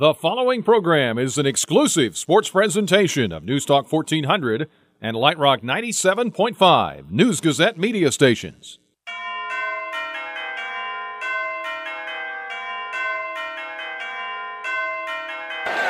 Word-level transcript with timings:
The 0.00 0.14
following 0.14 0.62
program 0.62 1.18
is 1.18 1.36
an 1.36 1.44
exclusive 1.44 2.16
sports 2.16 2.48
presentation 2.48 3.32
of 3.32 3.44
News 3.44 3.66
Talk 3.66 3.92
1400 3.92 4.66
and 4.98 5.14
Light 5.14 5.36
Rock 5.36 5.60
97.5 5.60 7.10
News 7.10 7.42
Gazette 7.42 7.76
media 7.76 8.10
stations. 8.10 8.78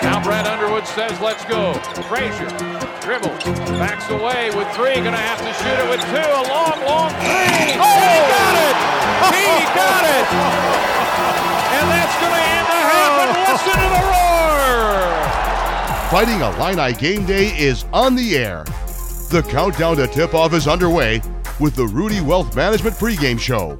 Now 0.02 0.20
Brad 0.24 0.44
Underwood 0.44 0.88
says, 0.88 1.20
let's 1.20 1.44
go. 1.44 1.74
Frazier 2.08 2.50
dribbles, 3.10 3.42
backs 3.74 4.08
away 4.08 4.54
with 4.54 4.70
three, 4.70 4.94
gonna 4.94 5.16
have 5.16 5.40
to 5.40 5.52
shoot 5.58 5.74
it 5.82 5.90
with 5.90 6.00
two. 6.14 6.30
A 6.30 6.46
long, 6.46 6.78
long 6.86 7.10
three. 7.18 7.74
Oh, 7.74 7.90
he 7.98 8.14
got 8.30 8.54
it! 8.54 8.76
He 9.34 9.50
got 9.74 10.04
it! 10.06 10.26
And 11.74 11.90
that's 11.90 12.14
gonna 12.22 12.38
end 12.38 12.66
the 12.70 12.78
half 12.86 13.18
and 13.18 13.34
oh. 13.34 13.50
listen 13.50 13.74
to 13.82 13.88
the 13.90 14.02
roar! 14.14 15.10
Fighting 16.08 16.40
Illini 16.40 16.92
game 17.00 17.26
day 17.26 17.46
is 17.58 17.84
on 17.92 18.14
the 18.14 18.36
air. 18.36 18.62
The 19.32 19.44
countdown 19.50 19.96
to 19.96 20.06
tip 20.06 20.32
off 20.32 20.54
is 20.54 20.68
underway 20.68 21.20
with 21.58 21.74
the 21.74 21.88
Rudy 21.88 22.20
Wealth 22.20 22.54
Management 22.54 22.94
pregame 22.94 23.40
show. 23.40 23.76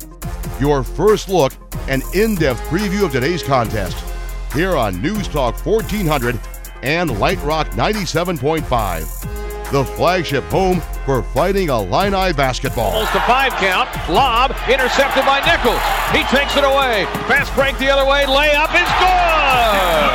Your 0.58 0.82
first 0.82 1.28
look 1.28 1.52
and 1.86 2.02
in 2.14 2.34
depth 2.34 2.62
preview 2.62 3.04
of 3.04 3.12
today's 3.12 3.44
contest 3.44 4.04
here 4.52 4.76
on 4.76 5.00
News 5.00 5.28
Talk 5.28 5.64
1400 5.64 6.36
and 6.82 7.18
Light 7.18 7.40
Rock 7.42 7.68
97.5. 7.70 9.70
The 9.70 9.84
flagship 9.84 10.42
home 10.44 10.80
for 11.06 11.22
Fighting 11.22 11.68
Illini 11.68 12.32
basketball. 12.32 12.90
Almost 12.90 13.14
a 13.14 13.20
five 13.20 13.52
count. 13.62 13.88
Lob 14.08 14.50
intercepted 14.68 15.24
by 15.24 15.38
Nichols. 15.46 15.78
He 16.10 16.24
takes 16.34 16.56
it 16.56 16.64
away. 16.64 17.06
Fast 17.30 17.54
break 17.54 17.78
the 17.78 17.88
other 17.88 18.04
way. 18.08 18.24
Layup 18.24 18.74
is 18.74 18.90
good. 18.98 20.10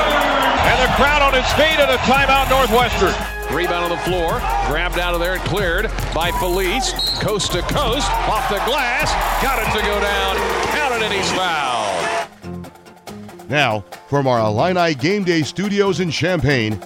And 0.67 0.77
the 0.83 0.91
crowd 0.99 1.21
on 1.21 1.33
its 1.35 1.47
feet 1.53 1.79
at 1.79 1.87
a 1.87 1.95
timeout 2.03 2.49
Northwestern. 2.49 3.15
Rebound 3.55 3.85
on 3.85 3.91
the 3.91 4.03
floor. 4.03 4.40
Grabbed 4.68 4.99
out 4.99 5.13
of 5.13 5.21
there 5.21 5.35
and 5.35 5.43
cleared 5.43 5.90
by 6.13 6.31
Feliz. 6.40 6.91
Coast 7.21 7.53
to 7.53 7.62
coast. 7.62 8.12
Off 8.27 8.49
the 8.49 8.59
glass. 8.68 9.07
Got 9.41 9.59
it 9.63 9.71
to 9.71 9.79
go 9.85 10.01
down. 10.01 10.35
Counted 10.75 11.01
and 11.01 11.13
he's 11.13 11.31
fouled. 11.31 11.95
Now, 13.49 13.82
from 14.07 14.26
our 14.27 14.40
Illini 14.40 14.96
Game 14.96 15.24
Day 15.24 15.43
studios 15.43 15.99
in 15.99 16.10
Champaign, 16.10 16.79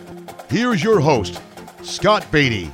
here's 0.49 0.83
your 0.83 0.99
host, 0.99 1.41
Scott 1.83 2.29
Beatty. 2.31 2.69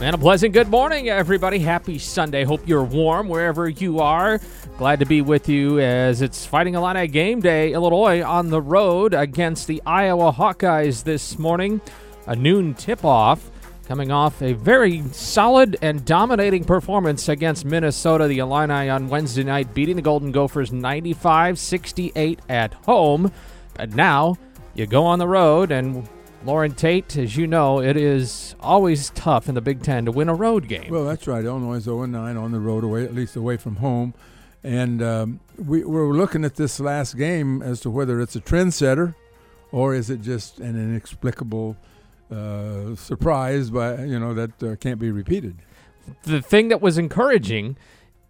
And 0.00 0.14
a 0.14 0.18
pleasant 0.18 0.52
good 0.52 0.68
morning, 0.68 1.08
everybody. 1.08 1.58
Happy 1.58 1.98
Sunday. 1.98 2.44
Hope 2.44 2.66
you're 2.66 2.84
warm 2.84 3.28
wherever 3.28 3.68
you 3.68 4.00
are. 4.00 4.40
Glad 4.78 5.00
to 5.00 5.06
be 5.06 5.22
with 5.22 5.48
you 5.48 5.80
as 5.80 6.22
it's 6.22 6.44
Fighting 6.44 6.74
Illini 6.74 7.06
Game 7.06 7.40
Day, 7.40 7.72
Illinois 7.72 8.22
on 8.22 8.50
the 8.50 8.60
road 8.60 9.14
against 9.14 9.66
the 9.68 9.80
Iowa 9.86 10.32
Hawkeyes 10.32 11.04
this 11.04 11.38
morning. 11.38 11.80
A 12.26 12.36
noon 12.36 12.74
tip 12.74 13.04
off 13.04 13.50
coming 13.86 14.10
off 14.10 14.42
a 14.42 14.52
very 14.52 15.02
solid 15.12 15.76
and 15.80 16.04
dominating 16.04 16.64
performance 16.64 17.28
against 17.28 17.64
Minnesota. 17.64 18.26
The 18.26 18.38
Illini 18.38 18.88
on 18.88 19.08
Wednesday 19.08 19.44
night 19.44 19.72
beating 19.74 19.96
the 19.96 20.02
Golden 20.02 20.32
Gophers 20.32 20.72
95 20.72 21.58
68 21.58 22.40
at 22.48 22.74
home. 22.74 23.32
But 23.74 23.94
now 23.94 24.36
you 24.74 24.86
go 24.86 25.04
on 25.04 25.18
the 25.18 25.28
road, 25.28 25.70
and 25.70 26.08
Loren 26.44 26.74
Tate, 26.74 27.16
as 27.16 27.36
you 27.36 27.46
know, 27.46 27.80
it 27.80 27.96
is 27.96 28.54
always 28.60 29.10
tough 29.10 29.48
in 29.48 29.54
the 29.54 29.60
Big 29.60 29.82
Ten 29.82 30.04
to 30.06 30.12
win 30.12 30.28
a 30.28 30.34
road 30.34 30.68
game. 30.68 30.90
Well, 30.90 31.04
that's 31.04 31.26
right. 31.26 31.44
Illinois 31.44 31.76
is 31.76 31.84
0 31.84 32.06
9 32.06 32.36
on 32.36 32.52
the 32.52 32.60
road, 32.60 32.84
away 32.84 33.04
at 33.04 33.14
least 33.14 33.36
away 33.36 33.56
from 33.56 33.76
home. 33.76 34.14
And 34.64 35.00
um, 35.02 35.40
we, 35.56 35.84
we're 35.84 36.12
looking 36.12 36.44
at 36.44 36.56
this 36.56 36.80
last 36.80 37.16
game 37.16 37.62
as 37.62 37.80
to 37.80 37.90
whether 37.90 38.20
it's 38.20 38.34
a 38.34 38.40
trendsetter 38.40 39.14
or 39.70 39.94
is 39.94 40.10
it 40.10 40.22
just 40.22 40.58
an 40.58 40.76
inexplicable 40.76 41.76
uh, 42.30 42.94
surprise 42.96 43.70
by 43.70 44.04
you 44.04 44.18
know 44.18 44.34
that 44.34 44.62
uh, 44.62 44.76
can't 44.76 44.98
be 44.98 45.10
repeated. 45.10 45.56
The 46.22 46.40
thing 46.40 46.68
that 46.68 46.80
was 46.80 46.98
encouraging 46.98 47.76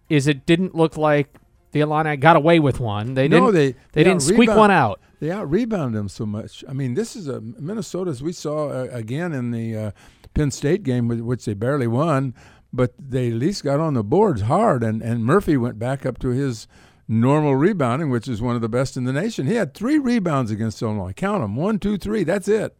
is 0.09 0.27
it 0.27 0.45
didn't 0.45 0.75
look 0.75 0.97
like 0.97 1.35
the 1.71 1.81
Illini 1.81 2.17
got 2.17 2.35
away 2.35 2.59
with 2.59 2.79
one. 2.79 3.13
They 3.13 3.27
didn't. 3.27 3.53
They 3.53 3.71
they, 3.71 3.77
they 3.93 4.03
didn't 4.03 4.21
squeak 4.21 4.49
one 4.49 4.71
out. 4.71 4.99
They 5.19 5.31
out 5.31 5.49
rebound 5.49 5.95
them 5.95 6.09
so 6.09 6.25
much. 6.25 6.63
I 6.69 6.73
mean, 6.73 6.93
this 6.93 7.15
is 7.15 7.27
a 7.27 7.41
Minnesota 7.41 8.11
as 8.11 8.21
we 8.21 8.31
saw 8.31 8.69
uh, 8.69 8.87
again 8.91 9.33
in 9.33 9.51
the 9.51 9.75
uh, 9.75 9.91
Penn 10.33 10.51
State 10.51 10.83
game, 10.83 11.07
which 11.07 11.45
they 11.45 11.53
barely 11.55 11.87
won, 11.87 12.35
but 12.71 12.93
they 12.99 13.29
at 13.29 13.33
least 13.33 13.63
got 13.63 13.79
on 13.79 13.95
the 13.95 14.03
boards 14.03 14.41
hard. 14.41 14.83
And 14.83 15.01
and 15.01 15.25
Murphy 15.25 15.57
went 15.57 15.79
back 15.79 16.05
up 16.05 16.19
to 16.19 16.29
his 16.29 16.67
normal 17.07 17.55
rebounding, 17.55 18.09
which 18.09 18.27
is 18.27 18.41
one 18.41 18.55
of 18.55 18.61
the 18.61 18.69
best 18.69 18.95
in 18.95 19.05
the 19.05 19.13
nation. 19.13 19.47
He 19.47 19.55
had 19.55 19.73
three 19.73 19.97
rebounds 19.97 20.51
against 20.51 20.81
Illinois. 20.81 21.13
Count 21.13 21.41
them: 21.41 21.55
one, 21.55 21.79
two, 21.79 21.97
three. 21.97 22.23
That's 22.23 22.47
it. 22.47 22.75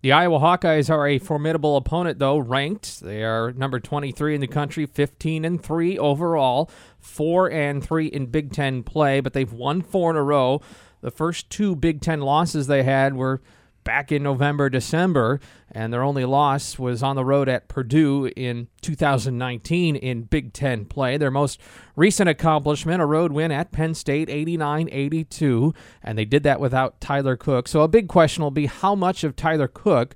The 0.00 0.12
Iowa 0.12 0.38
Hawkeyes 0.38 0.90
are 0.90 1.08
a 1.08 1.18
formidable 1.18 1.76
opponent, 1.76 2.20
though, 2.20 2.38
ranked. 2.38 3.00
They 3.00 3.24
are 3.24 3.50
number 3.50 3.80
23 3.80 4.36
in 4.36 4.40
the 4.40 4.46
country, 4.46 4.86
15 4.86 5.44
and 5.44 5.60
3 5.60 5.98
overall, 5.98 6.70
4 7.00 7.50
and 7.50 7.82
3 7.82 8.06
in 8.06 8.26
Big 8.26 8.52
Ten 8.52 8.84
play, 8.84 9.18
but 9.18 9.32
they've 9.32 9.52
won 9.52 9.82
four 9.82 10.12
in 10.12 10.16
a 10.16 10.22
row. 10.22 10.60
The 11.00 11.10
first 11.10 11.50
two 11.50 11.74
Big 11.74 12.00
Ten 12.00 12.20
losses 12.20 12.68
they 12.68 12.84
had 12.84 13.14
were 13.14 13.40
back 13.88 14.12
in 14.12 14.22
November, 14.22 14.68
December, 14.68 15.40
and 15.72 15.90
their 15.90 16.02
only 16.02 16.26
loss 16.26 16.78
was 16.78 17.02
on 17.02 17.16
the 17.16 17.24
road 17.24 17.48
at 17.48 17.68
Purdue 17.68 18.30
in 18.36 18.68
2019 18.82 19.96
in 19.96 20.24
Big 20.24 20.52
Ten 20.52 20.84
play. 20.84 21.16
Their 21.16 21.30
most 21.30 21.58
recent 21.96 22.28
accomplishment, 22.28 23.00
a 23.00 23.06
road 23.06 23.32
win 23.32 23.50
at 23.50 23.72
Penn 23.72 23.94
State, 23.94 24.28
89 24.28 24.90
82, 24.92 25.72
and 26.02 26.18
they 26.18 26.26
did 26.26 26.42
that 26.42 26.60
without 26.60 27.00
Tyler 27.00 27.34
Cook. 27.34 27.66
So 27.66 27.80
a 27.80 27.88
big 27.88 28.08
question 28.08 28.42
will 28.42 28.50
be 28.50 28.66
how 28.66 28.94
much 28.94 29.24
of 29.24 29.34
Tyler 29.36 29.68
Cook. 29.68 30.14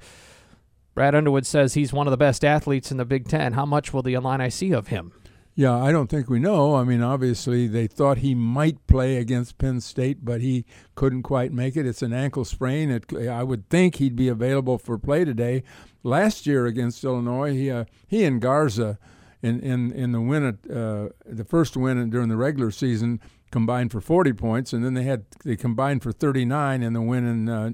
Brad 0.94 1.15
Underwood 1.15 1.47
says 1.47 1.72
he's 1.72 1.94
one 1.94 2.06
of 2.06 2.10
the 2.10 2.19
best 2.19 2.44
athletes 2.44 2.91
in 2.91 2.99
the 2.99 3.06
Big 3.06 3.27
Ten. 3.27 3.54
How 3.54 3.65
much 3.65 3.94
will 3.94 4.03
the 4.03 4.12
Illini 4.12 4.50
see 4.50 4.72
of 4.72 4.89
him? 4.89 5.15
Yeah, 5.54 5.76
I 5.76 5.92
don't 5.92 6.08
think 6.08 6.30
we 6.30 6.38
know. 6.38 6.76
I 6.76 6.84
mean, 6.84 7.02
obviously 7.02 7.66
they 7.66 7.86
thought 7.86 8.18
he 8.18 8.34
might 8.34 8.86
play 8.86 9.18
against 9.18 9.58
Penn 9.58 9.82
State, 9.82 10.24
but 10.24 10.40
he 10.40 10.64
couldn't 10.94 11.24
quite 11.24 11.52
make 11.52 11.76
it. 11.76 11.86
It's 11.86 12.00
an 12.00 12.14
ankle 12.14 12.46
sprain. 12.46 12.90
It, 12.90 13.04
I 13.28 13.42
would 13.42 13.68
think 13.68 13.96
he'd 13.96 14.16
be 14.16 14.28
available 14.28 14.78
for 14.78 14.96
play 14.96 15.26
today. 15.26 15.62
Last 16.02 16.46
year 16.46 16.64
against 16.64 17.04
Illinois, 17.04 17.52
he 17.52 17.70
uh, 17.70 17.84
he 18.08 18.24
and 18.24 18.41
Garza 18.41 18.98
in 19.42 19.60
in 19.60 19.92
in 19.92 20.12
the 20.12 20.22
win 20.22 20.44
at 20.44 20.70
uh, 20.74 21.10
the 21.26 21.44
first 21.44 21.76
win 21.76 22.08
during 22.08 22.30
the 22.30 22.36
regular 22.36 22.70
season 22.70 23.20
combined 23.50 23.92
for 23.92 24.00
40 24.00 24.32
points, 24.32 24.72
and 24.72 24.82
then 24.82 24.94
they 24.94 25.02
had 25.02 25.26
they 25.44 25.56
combined 25.56 26.02
for 26.02 26.12
39 26.12 26.82
in 26.82 26.94
the 26.94 27.02
win 27.02 27.26
in, 27.26 27.48
uh, 27.50 27.70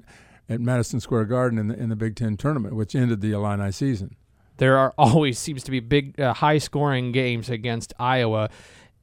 at 0.48 0.60
Madison 0.60 0.98
Square 0.98 1.26
Garden 1.26 1.58
in 1.58 1.68
the 1.68 1.78
in 1.78 1.90
the 1.90 1.96
Big 1.96 2.16
Ten 2.16 2.36
tournament, 2.36 2.74
which 2.74 2.96
ended 2.96 3.20
the 3.20 3.30
Illini 3.30 3.70
season. 3.70 4.16
There 4.58 4.76
are 4.76 4.94
always 4.98 5.38
seems 5.38 5.62
to 5.64 5.70
be 5.70 5.80
big, 5.80 6.20
uh, 6.20 6.34
high-scoring 6.34 7.12
games 7.12 7.48
against 7.48 7.94
Iowa 7.98 8.50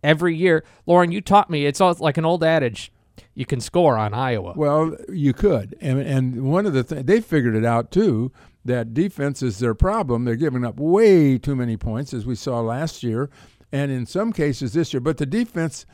every 0.04 0.36
year. 0.36 0.64
Loren, 0.86 1.12
you 1.12 1.22
taught 1.22 1.50
me 1.50 1.66
it's 1.66 1.82
all, 1.82 1.96
like 2.00 2.18
an 2.18 2.26
old 2.26 2.44
adage: 2.44 2.92
you 3.34 3.46
can 3.46 3.60
score 3.60 3.98
on 3.98 4.14
Iowa. 4.14 4.54
Well, 4.56 4.96
you 5.10 5.34
could, 5.34 5.76
and 5.82 6.00
and 6.00 6.44
one 6.44 6.66
of 6.66 6.74
the 6.74 6.84
things 6.84 7.06
they 7.06 7.20
figured 7.22 7.56
it 7.56 7.66
out 7.66 7.92
too 7.92 8.32
that 8.64 8.94
defense 8.94 9.44
is 9.44 9.60
their 9.60 9.76
problem. 9.76 10.26
They're 10.26 10.36
giving 10.36 10.66
up 10.66 10.80
way 10.80 11.38
too 11.38 11.56
many 11.56 11.78
points, 11.78 12.14
as 12.14 12.26
we 12.26 12.36
saw 12.36 12.62
last 12.62 13.04
year, 13.04 13.30
and 13.72 13.92
in 13.92 14.06
some 14.06 14.34
cases 14.34 14.74
this 14.74 14.94
year. 14.94 15.02
But 15.02 15.18
the 15.18 15.26
defense, 15.26 15.86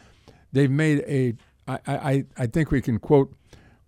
they've 0.52 0.72
made 0.72 1.00
a. 1.08 1.36
I 1.68 1.80
I 1.88 2.26
I 2.38 2.48
think 2.48 2.72
we 2.72 2.82
can 2.82 3.00
quote 3.00 3.34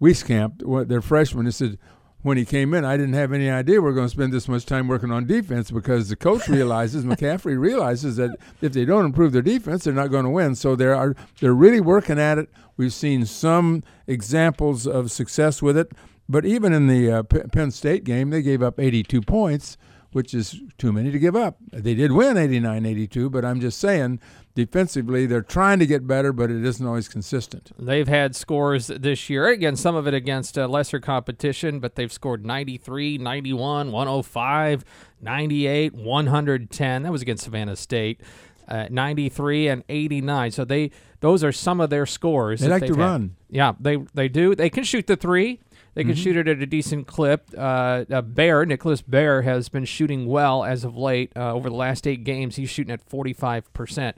Wieskamp, 0.02 0.88
their 0.88 1.02
freshman. 1.02 1.46
He 1.46 1.52
said. 1.52 1.78
When 2.24 2.38
he 2.38 2.46
came 2.46 2.74
in, 2.74 2.86
I 2.86 2.96
didn't 2.96 3.16
have 3.16 3.34
any 3.34 3.50
idea 3.50 3.82
we 3.82 3.90
are 3.90 3.94
going 3.94 4.08
to 4.08 4.14
spend 4.14 4.32
this 4.32 4.48
much 4.48 4.66
time 4.66 4.88
working 4.88 5.12
on 5.12 5.28
defense 5.28 5.70
because 5.72 6.08
the 6.08 6.16
coach 6.16 6.48
realizes, 6.48 7.04
McCaffery 7.06 7.60
realizes 7.60 8.16
that 8.16 8.38
if 8.62 8.72
they 8.72 8.86
don't 8.86 9.06
improve 9.06 9.34
their 9.34 9.42
defense, 9.42 9.84
they're 9.84 9.94
not 9.94 10.08
going 10.08 10.24
to 10.24 10.30
win. 10.30 10.56
So 10.56 10.76
they 10.76 10.86
are 10.86 11.16
they're 11.42 11.54
really 11.54 11.82
working 11.82 12.18
at 12.18 12.38
it. 12.38 12.50
We've 12.78 12.94
seen 12.94 13.26
some 13.26 13.84
examples 14.08 14.88
of 14.88 15.12
success 15.12 15.62
with 15.62 15.78
it, 15.78 15.92
but 16.30 16.46
even 16.46 16.72
in 16.72 16.88
the 16.88 17.12
uh, 17.12 17.24
P- 17.24 17.42
Penn 17.52 17.72
State 17.72 18.06
game, 18.06 18.30
they 18.30 18.42
gave 18.42 18.64
up 18.64 18.80
82 18.80 19.22
points, 19.22 19.78
which 20.14 20.34
is 20.34 20.62
too 20.78 20.94
many 20.94 21.12
to 21.12 21.20
give 21.20 21.36
up. 21.36 21.58
They 21.72 21.94
did 21.94 22.14
win 22.14 22.38
89-82, 22.38 23.32
but 23.32 23.44
I'm 23.44 23.60
just 23.60 23.80
saying 23.80 24.22
defensively 24.56 25.26
they're 25.26 25.42
trying 25.42 25.80
to 25.80 25.86
get 25.86 26.08
better, 26.08 26.32
but 26.32 26.52
it 26.52 26.64
isn't 26.64 26.86
always 26.86 27.08
consistent. 27.08 27.72
They've 27.78 28.08
had 28.08 28.36
scores 28.36 28.88
this 28.88 29.30
year. 29.30 29.48
Again, 29.48 29.76
some 29.76 29.96
of 29.96 30.08
it 30.08 30.14
against 30.14 30.58
uh, 30.58 30.68
lesser 30.68 31.00
competition, 31.00 31.80
but 31.80 31.96
they've 31.96 32.12
scored 32.12 32.46
93, 32.46 33.18
91, 33.18 33.92
105, 33.92 34.86
98, 35.22 35.94
110. 35.94 37.04
That 37.04 37.12
was 37.12 37.22
against 37.22 37.44
Savannah 37.44 37.76
State. 37.76 38.22
Uh, 38.66 38.88
93 38.90 39.68
and 39.68 39.84
89. 39.90 40.52
So 40.52 40.64
they 40.64 40.92
those 41.20 41.44
are 41.44 41.52
some 41.52 41.82
of 41.82 41.90
their 41.90 42.06
scores. 42.06 42.62
They 42.62 42.70
like 42.70 42.86
to 42.86 42.94
had. 42.94 42.98
run. 42.98 43.36
Yeah, 43.50 43.74
they 43.78 43.98
they 44.14 44.30
do. 44.30 44.56
They 44.56 44.70
can 44.70 44.86
shoot 44.86 45.06
the 45.06 45.18
three. 45.18 45.60
They 45.96 46.04
can 46.04 46.16
shoot 46.16 46.36
it 46.36 46.48
at 46.48 46.60
a 46.60 46.66
decent 46.66 47.06
clip. 47.08 47.50
Uh, 47.56 48.06
uh, 48.10 48.22
Baer, 48.22 48.66
Nicholas 48.66 49.02
Baer, 49.02 49.44
has 49.44 49.70
been 49.70 49.86
shooting 49.86 50.26
well 50.26 50.64
as 50.64 50.84
of 50.84 50.98
late. 50.98 51.32
Uh, 51.36 51.54
over 51.54 51.70
the 51.70 51.76
last 51.76 52.08
eight 52.08 52.24
games, 52.24 52.56
he's 52.56 52.70
shooting 52.70 52.92
at 52.92 53.08
45%. 53.08 54.14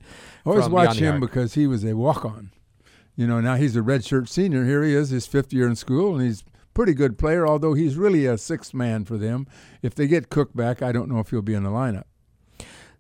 Always 0.45 0.63
from 0.63 0.71
watch 0.71 0.97
him 0.97 1.19
because 1.19 1.55
he 1.55 1.67
was 1.67 1.83
a 1.83 1.93
walk-on. 1.93 2.51
You 3.15 3.27
know, 3.27 3.41
now 3.41 3.55
he's 3.55 3.75
a 3.75 3.81
redshirt 3.81 4.29
senior. 4.29 4.65
Here 4.65 4.83
he 4.83 4.93
is, 4.93 5.09
his 5.09 5.27
fifth 5.27 5.53
year 5.53 5.67
in 5.67 5.75
school, 5.75 6.15
and 6.15 6.25
he's 6.25 6.41
a 6.41 6.45
pretty 6.73 6.93
good 6.93 7.17
player. 7.17 7.47
Although 7.47 7.73
he's 7.73 7.97
really 7.97 8.25
a 8.25 8.37
sixth 8.37 8.73
man 8.73 9.05
for 9.05 9.17
them. 9.17 9.47
If 9.81 9.95
they 9.95 10.07
get 10.07 10.29
Cook 10.29 10.53
back, 10.55 10.81
I 10.81 10.91
don't 10.91 11.09
know 11.09 11.19
if 11.19 11.29
he'll 11.29 11.41
be 11.41 11.53
in 11.53 11.63
the 11.63 11.69
lineup. 11.69 12.03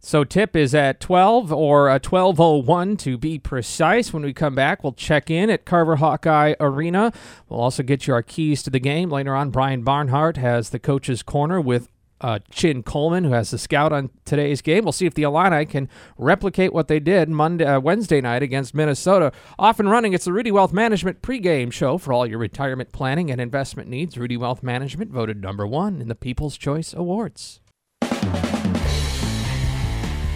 So 0.05 0.23
tip 0.23 0.55
is 0.55 0.75
at 0.75 0.99
12 0.99 1.51
or 1.51 1.89
uh, 1.89 1.93
1201 1.93 2.95
to 2.97 3.17
be 3.17 3.39
precise. 3.39 4.13
When 4.13 4.21
we 4.21 4.33
come 4.33 4.53
back, 4.53 4.83
we'll 4.83 4.93
check 4.93 5.31
in 5.31 5.49
at 5.49 5.65
Carver 5.65 5.95
Hawkeye 5.95 6.53
Arena. 6.59 7.11
We'll 7.49 7.59
also 7.59 7.81
get 7.81 8.05
you 8.05 8.13
our 8.13 8.21
keys 8.21 8.61
to 8.63 8.69
the 8.69 8.79
game. 8.79 9.09
Later 9.09 9.33
on, 9.33 9.49
Brian 9.49 9.81
Barnhart 9.81 10.37
has 10.37 10.69
the 10.69 10.77
coach's 10.77 11.23
corner 11.23 11.59
with 11.59 11.89
uh, 12.21 12.37
Chin 12.51 12.83
Coleman, 12.83 13.23
who 13.23 13.31
has 13.31 13.49
the 13.49 13.57
scout 13.57 13.91
on 13.91 14.11
today's 14.25 14.61
game. 14.61 14.83
We'll 14.83 14.91
see 14.91 15.07
if 15.07 15.15
the 15.15 15.23
Illini 15.23 15.65
can 15.65 15.89
replicate 16.19 16.71
what 16.71 16.87
they 16.87 16.99
did 16.99 17.27
Monday, 17.27 17.65
uh, 17.65 17.79
Wednesday 17.79 18.21
night 18.21 18.43
against 18.43 18.75
Minnesota. 18.75 19.31
Off 19.57 19.79
and 19.79 19.89
running, 19.89 20.13
it's 20.13 20.25
the 20.25 20.33
Rudy 20.33 20.51
Wealth 20.51 20.71
Management 20.71 21.23
pregame 21.23 21.73
show 21.73 21.97
for 21.97 22.13
all 22.13 22.27
your 22.27 22.37
retirement 22.37 22.91
planning 22.91 23.31
and 23.31 23.41
investment 23.41 23.89
needs. 23.89 24.19
Rudy 24.19 24.37
Wealth 24.37 24.61
Management 24.61 25.09
voted 25.09 25.41
number 25.41 25.65
one 25.65 25.99
in 25.99 26.09
the 26.09 26.13
People's 26.15 26.59
Choice 26.59 26.93
Awards. 26.93 27.59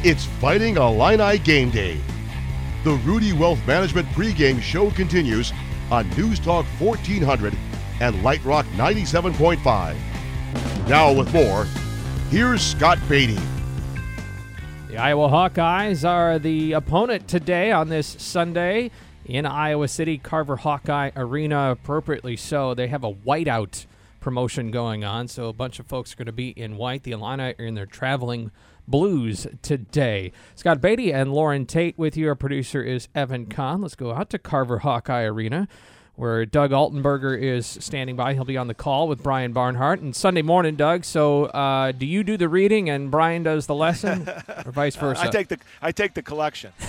It's 0.01 0.23
Fighting 0.23 0.77
Illini 0.77 1.39
Game 1.39 1.71
Day. 1.71 1.99
The 2.85 2.93
Rudy 3.03 3.33
Wealth 3.33 3.59
Management 3.67 4.07
pregame 4.11 4.61
show 4.61 4.91
continues 4.91 5.51
on 5.91 6.09
News 6.11 6.39
Talk 6.39 6.65
1400 6.79 7.53
and 7.99 8.23
Light 8.23 8.41
Rock 8.45 8.65
97.5. 8.77 9.97
Now 10.87 11.11
with 11.11 11.33
more, 11.33 11.65
here's 12.29 12.61
Scott 12.61 12.97
Beatty. 13.09 13.37
The 14.87 14.95
Iowa 14.95 15.27
Hawkeyes 15.27 16.07
are 16.07 16.39
the 16.39 16.71
opponent 16.71 17.27
today 17.27 17.73
on 17.73 17.89
this 17.89 18.07
Sunday 18.07 18.91
in 19.25 19.45
Iowa 19.45 19.89
City, 19.89 20.17
Carver 20.17 20.55
Hawkeye 20.55 21.11
Arena, 21.17 21.71
appropriately 21.71 22.37
so. 22.37 22.73
They 22.73 22.87
have 22.87 23.03
a 23.03 23.11
whiteout 23.11 23.85
promotion 24.19 24.71
going 24.71 25.03
on, 25.03 25.27
so 25.27 25.47
a 25.47 25.53
bunch 25.53 25.79
of 25.79 25.87
folks 25.87 26.13
are 26.13 26.15
going 26.17 26.25
to 26.27 26.31
be 26.31 26.49
in 26.49 26.77
white. 26.77 27.03
The 27.03 27.11
Illini 27.11 27.55
are 27.59 27.65
in 27.65 27.75
their 27.75 27.85
traveling 27.85 28.51
blues 28.87 29.47
today. 29.61 30.31
Scott 30.55 30.81
Beatty 30.81 31.13
and 31.13 31.31
Loren 31.33 31.65
Tate 31.65 31.97
with 31.97 32.17
you. 32.17 32.27
Our 32.27 32.35
producer 32.35 32.81
is 32.81 33.07
Evan 33.15 33.45
Kahn. 33.45 33.81
Let's 33.81 33.95
go 33.95 34.13
out 34.13 34.29
to 34.31 34.39
Carver 34.39 34.79
Hawkeye 34.79 35.23
Arena. 35.23 35.67
Where 36.15 36.45
Doug 36.45 36.71
Altenberger 36.71 37.39
is 37.41 37.65
standing 37.65 38.17
by. 38.17 38.33
He'll 38.33 38.43
be 38.43 38.57
on 38.57 38.67
the 38.67 38.73
call 38.73 39.07
with 39.07 39.23
Brian 39.23 39.53
Barnhart. 39.53 40.01
And 40.01 40.13
Sunday 40.13 40.41
morning, 40.41 40.75
Doug. 40.75 41.05
So, 41.05 41.45
uh, 41.45 41.93
do 41.93 42.05
you 42.05 42.25
do 42.25 42.35
the 42.35 42.49
reading 42.49 42.89
and 42.89 43.09
Brian 43.09 43.43
does 43.43 43.67
the 43.67 43.75
lesson, 43.75 44.27
or 44.65 44.73
vice 44.73 44.97
versa? 44.97 45.21
I 45.21 45.27
take 45.29 45.47
the 45.47 45.59
I 45.81 45.93
take 45.93 46.15
the 46.15 46.21
collection. 46.21 46.73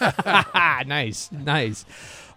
Nice, 0.86 1.30
nice. 1.30 1.84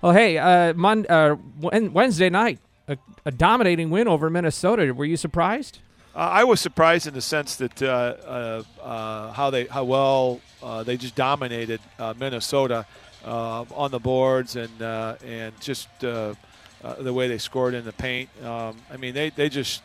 Well, 0.01 0.11
hey, 0.11 0.37
uh, 0.37 0.75
Mon- 0.75 1.07
uh, 1.09 1.37
Wednesday 1.59 2.29
night, 2.29 2.59
a, 2.87 2.97
a 3.25 3.31
dominating 3.31 3.89
win 3.89 4.07
over 4.07 4.29
Minnesota. 4.29 4.93
Were 4.93 5.05
you 5.05 5.17
surprised? 5.17 5.79
Uh, 6.15 6.19
I 6.19 6.43
was 6.45 6.59
surprised 6.59 7.05
in 7.05 7.13
the 7.13 7.21
sense 7.21 7.57
that 7.57 7.79
uh, 7.79 7.85
uh, 7.85 8.63
uh, 8.81 9.31
how 9.33 9.51
they 9.51 9.65
how 9.65 9.83
well 9.83 10.41
uh, 10.63 10.81
they 10.81 10.97
just 10.97 11.15
dominated 11.15 11.79
uh, 11.99 12.15
Minnesota 12.19 12.85
on 13.23 13.91
the 13.91 13.99
boards 13.99 14.55
and 14.55 14.81
and 14.81 15.53
just 15.61 15.87
the 15.99 16.35
way 17.13 17.27
they 17.27 17.37
scored 17.37 17.75
in 17.75 17.85
the 17.85 17.91
paint. 17.91 18.29
Um, 18.43 18.77
I 18.91 18.97
mean, 18.97 19.13
they, 19.13 19.29
they 19.29 19.49
just 19.49 19.83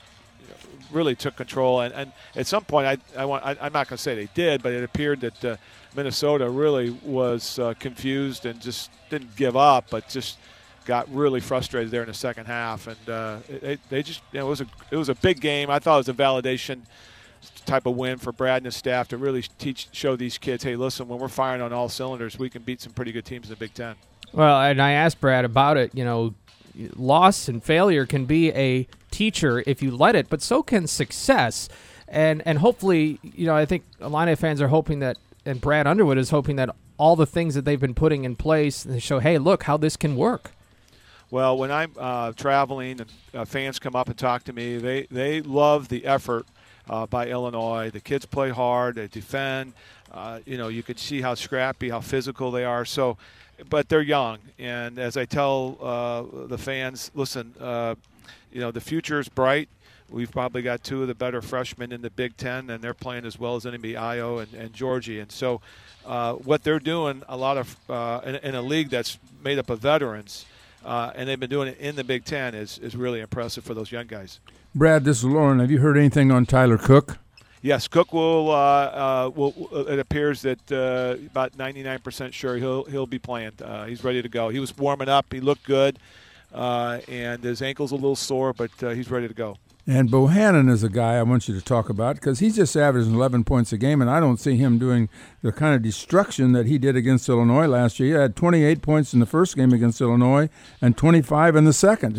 really 0.91 1.15
took 1.15 1.37
control. 1.37 1.81
And, 1.81 1.93
and 1.93 2.13
at 2.37 2.47
some 2.47 2.65
point, 2.65 2.87
I, 2.87 3.21
I 3.21 3.25
want, 3.25 3.45
I, 3.45 3.51
I'm 3.61 3.73
not 3.73 3.89
going 3.89 3.97
to 3.97 4.03
say 4.03 4.15
they 4.15 4.29
did, 4.35 4.63
but 4.63 4.73
it 4.73 4.85
appeared 4.85 5.21
that 5.21 5.59
Minnesota 5.95 6.49
really 6.49 6.91
was 7.05 7.59
confused 7.79 8.47
and 8.47 8.59
just 8.61 8.91
didn't 9.11 9.37
give 9.37 9.57
up, 9.57 9.91
but 9.91 10.09
just 10.09 10.39
got 10.85 11.13
really 11.13 11.41
frustrated 11.41 11.91
there 11.91 12.03
in 12.03 12.09
the 12.09 12.15
second 12.15 12.47
half. 12.47 12.87
And 12.87 13.09
uh, 13.09 13.39
they, 13.49 13.79
they 13.89 14.03
just, 14.03 14.23
you 14.33 14.41
know, 14.41 14.47
it 14.47 14.51
was 14.51 14.61
a 14.61 14.67
it 14.91 14.97
was 14.97 15.09
a 15.09 15.15
big 15.15 15.41
game. 15.41 15.71
I 15.71 15.79
thought 15.79 15.95
it 15.95 16.07
was 16.07 16.09
a 16.09 16.15
validation 16.15 16.83
type 17.65 17.87
of 17.87 17.97
win 17.97 18.19
for 18.19 18.33
Brad 18.33 18.59
and 18.59 18.67
his 18.67 18.77
staff 18.77 19.09
to 19.09 19.17
really 19.17 19.43
teach 19.59 19.89
show 19.93 20.17
these 20.17 20.39
kids, 20.39 20.65
hey, 20.65 20.77
listen, 20.77 21.09
when 21.09 21.19
we're 21.19 21.29
firing 21.29 21.61
on 21.63 21.73
all 21.73 21.89
cylinders, 21.89 22.39
we 22.39 22.49
can 22.49 22.63
beat 22.63 22.81
some 22.81 22.93
pretty 22.93 23.13
good 23.13 23.25
teams 23.25 23.47
in 23.47 23.51
the 23.51 23.57
Big 23.57 23.75
Ten. 23.75 23.97
Well, 24.33 24.61
and 24.61 24.81
I 24.81 24.93
asked 24.93 25.21
Brad 25.21 25.45
about 25.45 25.77
it. 25.77 25.95
You 25.95 26.05
know, 26.05 26.35
loss 26.97 27.49
and 27.49 27.63
failure 27.63 28.07
can 28.07 28.25
be 28.25 28.53
a 28.53 28.87
teacher 29.11 29.63
if 29.67 29.83
you 29.83 29.91
let 29.97 30.15
it, 30.15 30.29
but 30.29 30.43
so 30.43 30.63
can 30.63 30.87
success. 30.87 31.69
And 32.09 32.43
and 32.47 32.59
hopefully, 32.59 33.19
you 33.23 33.47
know, 33.47 33.57
I 33.57 33.67
think 33.67 33.85
Illini 34.01 34.35
fans 34.37 34.61
are 34.61 34.69
hoping 34.69 35.01
that, 35.01 35.19
and 35.45 35.61
Brad 35.61 35.87
Underwood 35.87 36.19
is 36.19 36.31
hoping 36.31 36.57
that 36.57 36.75
all 36.99 37.17
the 37.17 37.27
things 37.27 37.55
that 37.55 37.65
they've 37.65 37.81
been 37.81 37.95
putting 37.95 38.25
in 38.25 38.37
place, 38.37 38.83
they 38.83 38.99
show, 38.99 39.19
hey, 39.19 39.39
look 39.39 39.65
how 39.65 39.77
this 39.77 39.97
can 39.97 40.15
work. 40.15 40.53
Well, 41.33 41.57
when 41.57 41.71
I'm 41.71 41.93
uh, 41.97 42.33
traveling 42.33 43.01
and 43.01 43.13
uh, 43.33 43.47
fans 43.47 43.79
come 43.79 43.97
up 43.97 44.09
and 44.09 44.19
talk 44.19 44.45
to 44.45 44.53
me, 44.53 44.77
they, 44.77 45.05
they 45.11 45.41
love 45.41 45.89
the 45.89 46.05
effort 46.05 46.45
uh, 46.91 47.07
by 47.07 47.29
Illinois. 47.29 47.89
The 47.89 48.01
kids 48.01 48.27
play 48.27 48.51
hard, 48.51 48.97
they 48.97 49.07
defend. 49.07 49.73
Uh, 50.13 50.41
you 50.45 50.59
know, 50.59 50.69
you 50.69 50.83
could 50.83 50.99
see 50.99 51.23
how 51.23 51.35
scrappy, 51.35 51.89
how 51.89 52.03
physical 52.03 52.51
they 52.51 52.67
are. 52.67 52.85
So, 52.85 53.17
but 53.71 53.89
they're 53.89 54.03
young, 54.03 54.41
and 54.59 54.99
as 54.99 55.17
I 55.17 55.25
tell 55.25 55.79
uh, 55.81 56.49
the 56.49 56.59
fans, 56.59 57.11
listen, 57.15 57.55
uh, 57.59 57.95
you 58.53 58.61
know, 58.61 58.71
the 58.71 58.83
future 58.83 59.19
is 59.19 59.31
bright. 59.31 59.71
We've 60.11 60.31
probably 60.31 60.61
got 60.61 60.85
two 60.85 61.01
of 61.01 61.09
the 61.09 61.15
better 61.15 61.41
freshmen 61.41 61.93
in 61.93 62.03
the 62.03 62.11
Big 62.11 62.37
Ten, 62.37 62.69
and 62.69 62.85
they're 62.85 62.93
playing 62.93 63.25
as 63.25 63.39
well 63.39 63.57
as 63.57 63.65
anybody, 63.65 63.95
Ayo 63.95 64.43
and, 64.43 64.53
and 64.53 64.75
Giorgi. 64.75 65.23
And 65.23 65.33
so, 65.33 65.63
what 66.45 66.63
they're 66.63 66.79
doing, 66.79 67.23
a 67.27 67.39
lot 67.39 67.57
of 67.57 68.23
in, 68.27 68.35
in 68.35 68.55
a 68.55 68.61
league 68.61 68.91
that's 68.91 69.19
made 69.43 69.59
up 69.59 69.71
of 69.71 69.79
veterans, 69.79 70.45
uh, 70.85 71.13
and 71.15 71.29
they've 71.29 71.41
been 71.41 71.51
doing 71.51 71.69
it 71.69 71.79
in 71.79 71.97
the 71.97 72.05
Big 72.05 72.25
Ten, 72.25 72.55
is 72.55 72.79
is 72.79 72.97
really 72.97 73.21
impressive 73.21 73.65
for 73.65 73.75
those 73.75 73.93
young 73.93 74.07
guys. 74.07 74.41
Brad, 74.75 75.05
this 75.05 75.19
is 75.19 75.25
Loren. 75.25 75.59
Have 75.59 75.71
you 75.71 75.81
heard 75.81 75.99
anything 75.99 76.31
on 76.31 76.47
Tyler 76.47 76.79
Cook? 76.79 77.19
Yes, 77.61 77.87
Cook 77.87 78.13
will. 78.13 78.51
Uh, 78.51 78.55
uh, 78.55 79.31
will 79.35 79.55
it 79.87 80.01
appears 80.01 80.43
that 80.43 80.73
uh, 80.73 81.17
about 81.27 81.53
99% 81.57 82.33
sure 82.33 82.57
he'll 82.57 82.85
he'll 82.85 83.07
be 83.07 83.21
playing. 83.21 83.53
Uh, 83.63 83.87
he's 83.87 84.03
ready 84.03 84.21
to 84.21 84.29
go. 84.29 84.49
He 84.49 84.59
was 84.59 84.77
warming 84.77 85.09
up. 85.09 85.33
He 85.33 85.41
looked 85.41 85.65
good, 85.65 85.99
uh, 86.53 86.99
and 87.09 87.45
his 87.45 87.63
ankle's 87.63 87.93
a 87.93 87.95
little 87.95 88.17
sore, 88.17 88.53
but 88.53 88.71
uh, 88.83 88.91
he's 88.91 89.11
ready 89.11 89.29
to 89.29 89.35
go. 89.35 89.59
And 89.85 90.11
Bohannon 90.11 90.71
is 90.71 90.85
a 90.85 90.89
guy 90.89 91.17
I 91.17 91.23
want 91.25 91.49
you 91.49 91.55
to 91.59 91.61
talk 91.61 91.89
about 91.89 92.15
because 92.15 92.39
he's 92.39 92.55
just 92.55 92.77
averaging 92.77 93.15
11 93.15 93.43
points 93.43 93.73
a 93.73 93.77
game, 93.77 94.01
and 94.01 94.09
I 94.09 94.21
don't 94.21 94.39
see 94.39 94.57
him 94.57 94.79
doing 94.79 95.09
the 95.43 95.51
kind 95.51 95.75
of 95.75 95.83
destruction 95.83 96.53
that 96.53 96.67
he 96.67 96.79
did 96.79 96.95
against 96.95 97.29
Illinois 97.29 97.67
last 97.67 97.99
year. 97.99 98.17
He 98.17 98.21
had 98.21 98.37
28 98.37 98.81
points 98.81 99.13
in 99.13 99.19
the 99.19 99.27
first 99.27 99.57
game 99.57 99.73
against 99.73 100.01
Illinois 100.01 100.49
and 100.81 100.97
25 100.97 101.57
in 101.57 101.65
the 101.65 101.73
second. 101.73 102.17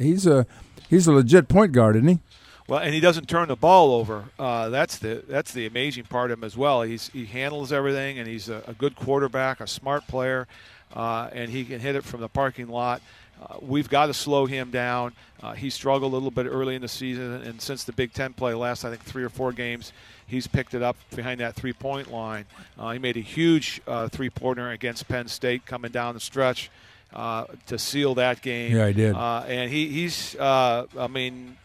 He's 0.00 0.26
a 0.26 0.46
he's 0.88 1.06
a 1.06 1.12
legit 1.12 1.48
point 1.48 1.72
guard, 1.72 1.96
isn't 1.96 2.08
he? 2.08 2.18
Well, 2.66 2.80
and 2.80 2.94
he 2.94 3.00
doesn't 3.00 3.28
turn 3.28 3.48
the 3.48 3.56
ball 3.56 3.92
over. 3.92 4.24
Uh, 4.38 4.70
that's 4.70 4.98
the 4.98 5.22
that's 5.28 5.52
the 5.52 5.66
amazing 5.66 6.04
part 6.04 6.30
of 6.30 6.38
him 6.38 6.44
as 6.44 6.56
well. 6.56 6.80
He's 6.80 7.08
he 7.08 7.26
handles 7.26 7.72
everything, 7.72 8.18
and 8.18 8.26
he's 8.26 8.48
a, 8.48 8.62
a 8.66 8.72
good 8.72 8.96
quarterback, 8.96 9.60
a 9.60 9.66
smart 9.66 10.06
player, 10.08 10.48
uh, 10.94 11.28
and 11.30 11.50
he 11.50 11.66
can 11.66 11.78
hit 11.78 11.94
it 11.94 12.04
from 12.04 12.22
the 12.22 12.28
parking 12.28 12.68
lot. 12.68 13.02
Uh, 13.40 13.56
we've 13.60 13.88
got 13.88 14.06
to 14.06 14.14
slow 14.14 14.46
him 14.46 14.70
down. 14.70 15.12
Uh, 15.42 15.52
he 15.52 15.68
struggled 15.68 16.12
a 16.12 16.16
little 16.16 16.30
bit 16.30 16.46
early 16.46 16.74
in 16.74 16.82
the 16.82 16.88
season, 16.88 17.42
and 17.42 17.60
since 17.60 17.84
the 17.84 17.92
Big 17.92 18.12
Ten 18.12 18.32
play 18.32 18.54
last, 18.54 18.84
I 18.84 18.90
think 18.90 19.02
three 19.02 19.22
or 19.22 19.28
four 19.28 19.52
games, 19.52 19.92
he's 20.26 20.46
picked 20.46 20.74
it 20.74 20.82
up 20.82 20.96
behind 21.14 21.40
that 21.40 21.54
three-point 21.54 22.10
line. 22.10 22.46
Uh, 22.78 22.92
he 22.92 22.98
made 22.98 23.16
a 23.16 23.20
huge 23.20 23.80
uh, 23.86 24.08
three-pointer 24.08 24.70
against 24.70 25.06
Penn 25.08 25.28
State 25.28 25.66
coming 25.66 25.90
down 25.92 26.14
the 26.14 26.20
stretch. 26.20 26.70
Uh, 27.14 27.46
to 27.66 27.78
seal 27.78 28.16
that 28.16 28.42
game, 28.42 28.76
Yeah, 28.76 28.88
he 28.88 28.92
did. 28.92 29.14
Uh, 29.14 29.44
and 29.46 29.70
he, 29.70 29.86
he's, 29.88 30.34
uh, 30.36 30.86
I 30.98 31.06
mean, 31.06 31.56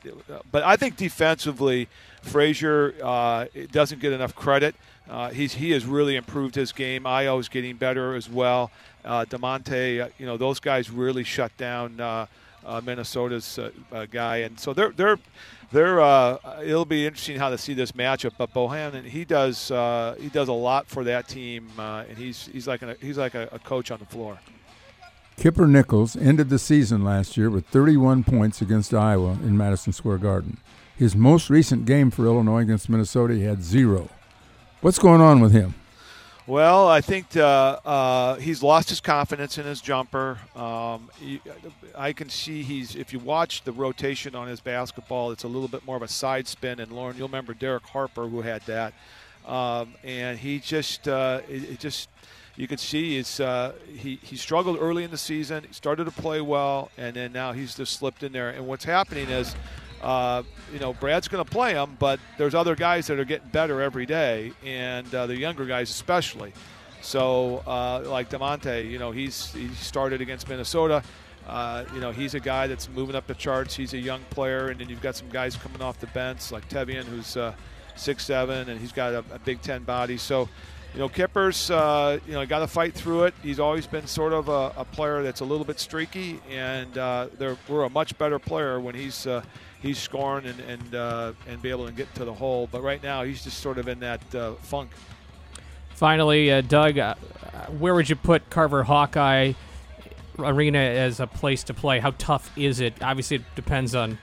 but 0.51 0.63
I 0.63 0.77
think 0.77 0.95
defensively, 0.95 1.89
Frazier 2.21 2.93
uh, 3.03 3.47
doesn't 3.71 3.99
get 3.99 4.13
enough 4.13 4.35
credit. 4.35 4.75
Uh, 5.09 5.29
he's 5.31 5.55
he 5.55 5.71
has 5.71 5.85
really 5.85 6.15
improved 6.15 6.55
his 6.55 6.71
game. 6.71 7.03
Ayo 7.03 7.37
is 7.39 7.49
getting 7.49 7.75
better 7.75 8.15
as 8.15 8.29
well. 8.29 8.71
Uh, 9.03 9.25
Da'Monte, 9.25 10.01
uh, 10.01 10.09
you 10.17 10.25
know, 10.25 10.37
those 10.37 10.59
guys 10.59 10.89
really 10.89 11.23
shut 11.23 11.55
down 11.57 11.99
uh, 11.99 12.25
uh, 12.65 12.81
Minnesota's 12.83 13.59
guy, 14.11 14.37
and 14.37 14.59
so 14.59 14.73
they're 14.73 14.91
they're 14.91 15.17
they're. 15.71 15.99
It'll 16.63 16.85
be 16.85 17.05
interesting 17.05 17.37
how 17.37 17.49
to 17.49 17.57
see 17.57 17.73
this 17.73 17.93
matchup. 17.93 18.33
But 18.37 18.53
Bohannon, 18.53 19.03
he 19.03 19.25
does 19.25 19.69
he 20.19 20.29
does 20.29 20.47
a 20.47 20.53
lot 20.53 20.87
for 20.87 21.03
that 21.05 21.27
team, 21.27 21.69
and 21.79 22.17
he's 22.17 22.47
he's 22.47 22.67
like 22.67 22.81
a, 22.83 22.95
he's 23.01 23.17
like 23.17 23.33
a, 23.33 23.49
a 23.51 23.59
coach 23.59 23.89
on 23.89 23.99
the 23.99 24.05
floor. 24.05 24.39
Kipper 25.37 25.65
Nichols 25.65 26.15
ended 26.15 26.49
the 26.49 26.59
season 26.59 27.03
last 27.03 27.35
year 27.35 27.49
with 27.49 27.65
31 27.65 28.23
points 28.23 28.61
against 28.61 28.93
Iowa 28.93 29.31
in 29.43 29.57
Madison 29.57 29.91
Square 29.91 30.19
Garden. 30.19 30.57
His 30.95 31.15
most 31.15 31.49
recent 31.49 31.85
game 31.85 32.11
for 32.11 32.27
Illinois 32.27 32.61
against 32.61 32.89
Minnesota, 32.89 33.33
he 33.33 33.41
had 33.41 33.63
zero. 33.63 34.09
What's 34.81 34.99
going 34.99 35.19
on 35.19 35.39
with 35.39 35.51
him? 35.51 35.73
Well, 36.51 36.89
I 36.89 36.99
think 36.99 37.37
uh, 37.37 37.79
uh, 37.85 38.35
he's 38.35 38.61
lost 38.61 38.89
his 38.89 38.99
confidence 38.99 39.57
in 39.57 39.63
his 39.63 39.79
jumper. 39.79 40.37
Um, 40.53 41.09
he, 41.17 41.39
I 41.95 42.11
can 42.11 42.27
see 42.27 42.61
he's. 42.61 42.93
If 42.93 43.13
you 43.13 43.19
watch 43.19 43.63
the 43.63 43.71
rotation 43.71 44.35
on 44.35 44.49
his 44.49 44.59
basketball, 44.59 45.31
it's 45.31 45.45
a 45.45 45.47
little 45.47 45.69
bit 45.69 45.85
more 45.85 45.95
of 45.95 46.01
a 46.01 46.09
side 46.09 46.49
spin. 46.49 46.81
And 46.81 46.91
Loren, 46.91 47.15
you'll 47.15 47.29
remember 47.29 47.53
Derek 47.53 47.83
Harper 47.83 48.27
who 48.27 48.41
had 48.41 48.63
that, 48.63 48.93
um, 49.47 49.93
and 50.03 50.37
he 50.37 50.59
just, 50.59 51.07
uh, 51.07 51.39
it, 51.47 51.69
it 51.69 51.79
just, 51.79 52.09
you 52.57 52.67
could 52.67 52.81
see 52.81 53.15
is 53.15 53.39
uh, 53.39 53.71
he 53.87 54.19
he 54.21 54.35
struggled 54.35 54.77
early 54.77 55.05
in 55.05 55.11
the 55.11 55.17
season. 55.17 55.63
He 55.65 55.73
started 55.73 56.03
to 56.03 56.11
play 56.11 56.41
well, 56.41 56.91
and 56.97 57.15
then 57.15 57.31
now 57.31 57.53
he's 57.53 57.75
just 57.75 57.93
slipped 57.93 58.23
in 58.23 58.33
there. 58.33 58.49
And 58.49 58.67
what's 58.67 58.83
happening 58.83 59.29
is 59.29 59.55
uh, 60.01 60.43
you 60.73 60.79
know, 60.79 60.93
Brad's 60.93 61.27
going 61.27 61.43
to 61.43 61.49
play 61.49 61.73
him, 61.73 61.95
but 61.99 62.19
there's 62.37 62.55
other 62.55 62.75
guys 62.75 63.07
that 63.07 63.19
are 63.19 63.25
getting 63.25 63.49
better 63.49 63.81
every 63.81 64.05
day, 64.05 64.51
and 64.65 65.13
uh, 65.13 65.27
the 65.27 65.37
younger 65.37 65.65
guys 65.65 65.89
especially. 65.89 66.53
So, 67.01 67.63
uh, 67.67 68.03
like 68.05 68.29
Da'Monte, 68.29 68.89
you 68.89 68.99
know, 68.99 69.11
he's 69.11 69.53
he 69.53 69.69
started 69.69 70.21
against 70.21 70.47
Minnesota. 70.49 71.03
Uh, 71.47 71.85
you 71.93 71.99
know, 71.99 72.11
he's 72.11 72.35
a 72.35 72.39
guy 72.39 72.67
that's 72.67 72.87
moving 72.89 73.15
up 73.15 73.27
the 73.27 73.33
charts. 73.33 73.75
He's 73.75 73.93
a 73.93 73.97
young 73.97 74.21
player, 74.29 74.69
and 74.69 74.79
then 74.79 74.89
you've 74.89 75.01
got 75.01 75.15
some 75.15 75.29
guys 75.29 75.55
coming 75.55 75.81
off 75.81 75.99
the 75.99 76.07
bench 76.07 76.51
like 76.51 76.67
Tevian, 76.69 77.03
who's 77.03 77.35
uh, 77.35 77.53
six 77.95 78.25
seven, 78.25 78.69
and 78.69 78.79
he's 78.79 78.91
got 78.91 79.13
a, 79.13 79.23
a 79.33 79.39
Big 79.39 79.61
Ten 79.61 79.83
body. 79.83 80.17
So, 80.17 80.47
you 80.93 80.99
know, 80.99 81.09
Kippers, 81.09 81.71
uh, 81.71 82.19
you 82.27 82.33
know, 82.33 82.45
got 82.45 82.59
to 82.59 82.67
fight 82.67 82.93
through 82.93 83.23
it. 83.23 83.33
He's 83.41 83.59
always 83.59 83.87
been 83.87 84.05
sort 84.05 84.33
of 84.33 84.49
a, 84.49 84.73
a 84.77 84.85
player 84.85 85.23
that's 85.23 85.41
a 85.41 85.45
little 85.45 85.65
bit 85.65 85.79
streaky, 85.79 86.39
and 86.49 86.95
we're 86.95 87.83
a 87.83 87.89
much 87.89 88.15
better 88.17 88.37
player 88.37 88.79
when 88.79 88.93
he's 88.93 89.25
he's 89.81 89.97
scoring 89.97 90.45
and 90.45 90.59
and 90.61 90.95
uh, 90.95 91.33
and 91.47 91.61
be 91.61 91.69
able 91.69 91.85
to 91.85 91.91
get 91.91 92.13
to 92.15 92.25
the 92.25 92.33
hole. 92.33 92.67
But 92.71 92.81
right 92.81 93.01
now, 93.01 93.23
he's 93.23 93.43
just 93.43 93.59
sort 93.59 93.77
of 93.77 93.87
in 93.87 93.99
that 93.99 94.35
uh, 94.35 94.53
funk. 94.55 94.91
Finally, 95.89 96.51
uh, 96.51 96.61
Doug, 96.61 96.97
uh, 96.97 97.15
where 97.77 97.93
would 97.93 98.09
you 98.09 98.15
put 98.15 98.49
Carver 98.49 98.83
Hawkeye 98.83 99.53
Arena 100.39 100.79
as 100.79 101.19
a 101.19 101.27
place 101.27 101.63
to 101.65 101.73
play? 101.73 101.99
How 101.99 102.11
tough 102.17 102.51
is 102.57 102.79
it? 102.79 103.01
Obviously, 103.01 103.37
it 103.37 103.43
depends 103.55 103.93
on 103.93 104.17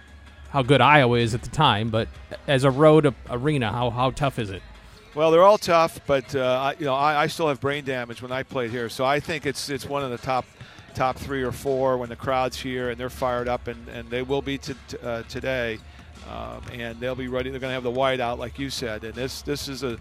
how 0.51 0.63
good 0.63 0.81
Iowa 0.81 1.19
is 1.19 1.35
at 1.35 1.43
the 1.43 1.51
time, 1.51 1.91
but 1.91 2.09
as 2.47 2.65
a 2.65 2.71
road 2.71 3.15
arena, 3.31 3.71
how 3.71 3.91
how 3.91 4.11
tough 4.11 4.39
is 4.39 4.51
it? 4.51 4.63
Well, 5.15 5.31
they're 5.31 5.43
all 5.43 5.59
tough, 5.59 6.01
but 6.07 6.35
uh, 6.35 6.75
you 6.79 6.87
know 6.87 6.95
I, 6.95 7.23
I, 7.23 7.27
still 7.27 7.49
have 7.49 7.61
brain 7.61 7.85
damage 7.85 8.23
when 8.23 8.33
I 8.33 8.43
played 8.43 8.71
here, 8.71 8.89
so 8.89 9.05
I 9.05 9.21
think 9.21 9.47
it's 9.47 9.69
it's 9.69 9.87
one 9.87 10.03
of 10.03 10.11
the 10.11 10.19
top 10.19 10.47
top 10.99 11.17
three 11.17 11.45
or 11.45 11.53
four 11.53 11.97
when 11.97 12.09
the 12.09 12.17
crowd's 12.17 12.61
here 12.61 12.91
and 12.91 12.99
they're 12.99 13.09
fired 13.09 13.47
up, 13.47 13.69
and, 13.69 13.89
and 13.89 14.11
they 14.11 14.23
will 14.23 14.43
be 14.43 14.59
uh, 15.03 15.23
today. 15.23 15.79
Um, 16.29 16.61
and 16.73 16.99
they'll 17.01 17.15
be 17.15 17.29
ready. 17.29 17.49
They're 17.49 17.61
going 17.61 17.71
to 17.71 17.75
have 17.75 17.85
the 17.85 17.91
white 17.91 18.21
out, 18.21 18.39
like 18.39 18.59
you 18.59 18.69
said. 18.69 19.05
And 19.05 19.15
this 19.15 19.41
this 19.43 19.69
is 19.69 19.83
a 19.83 19.97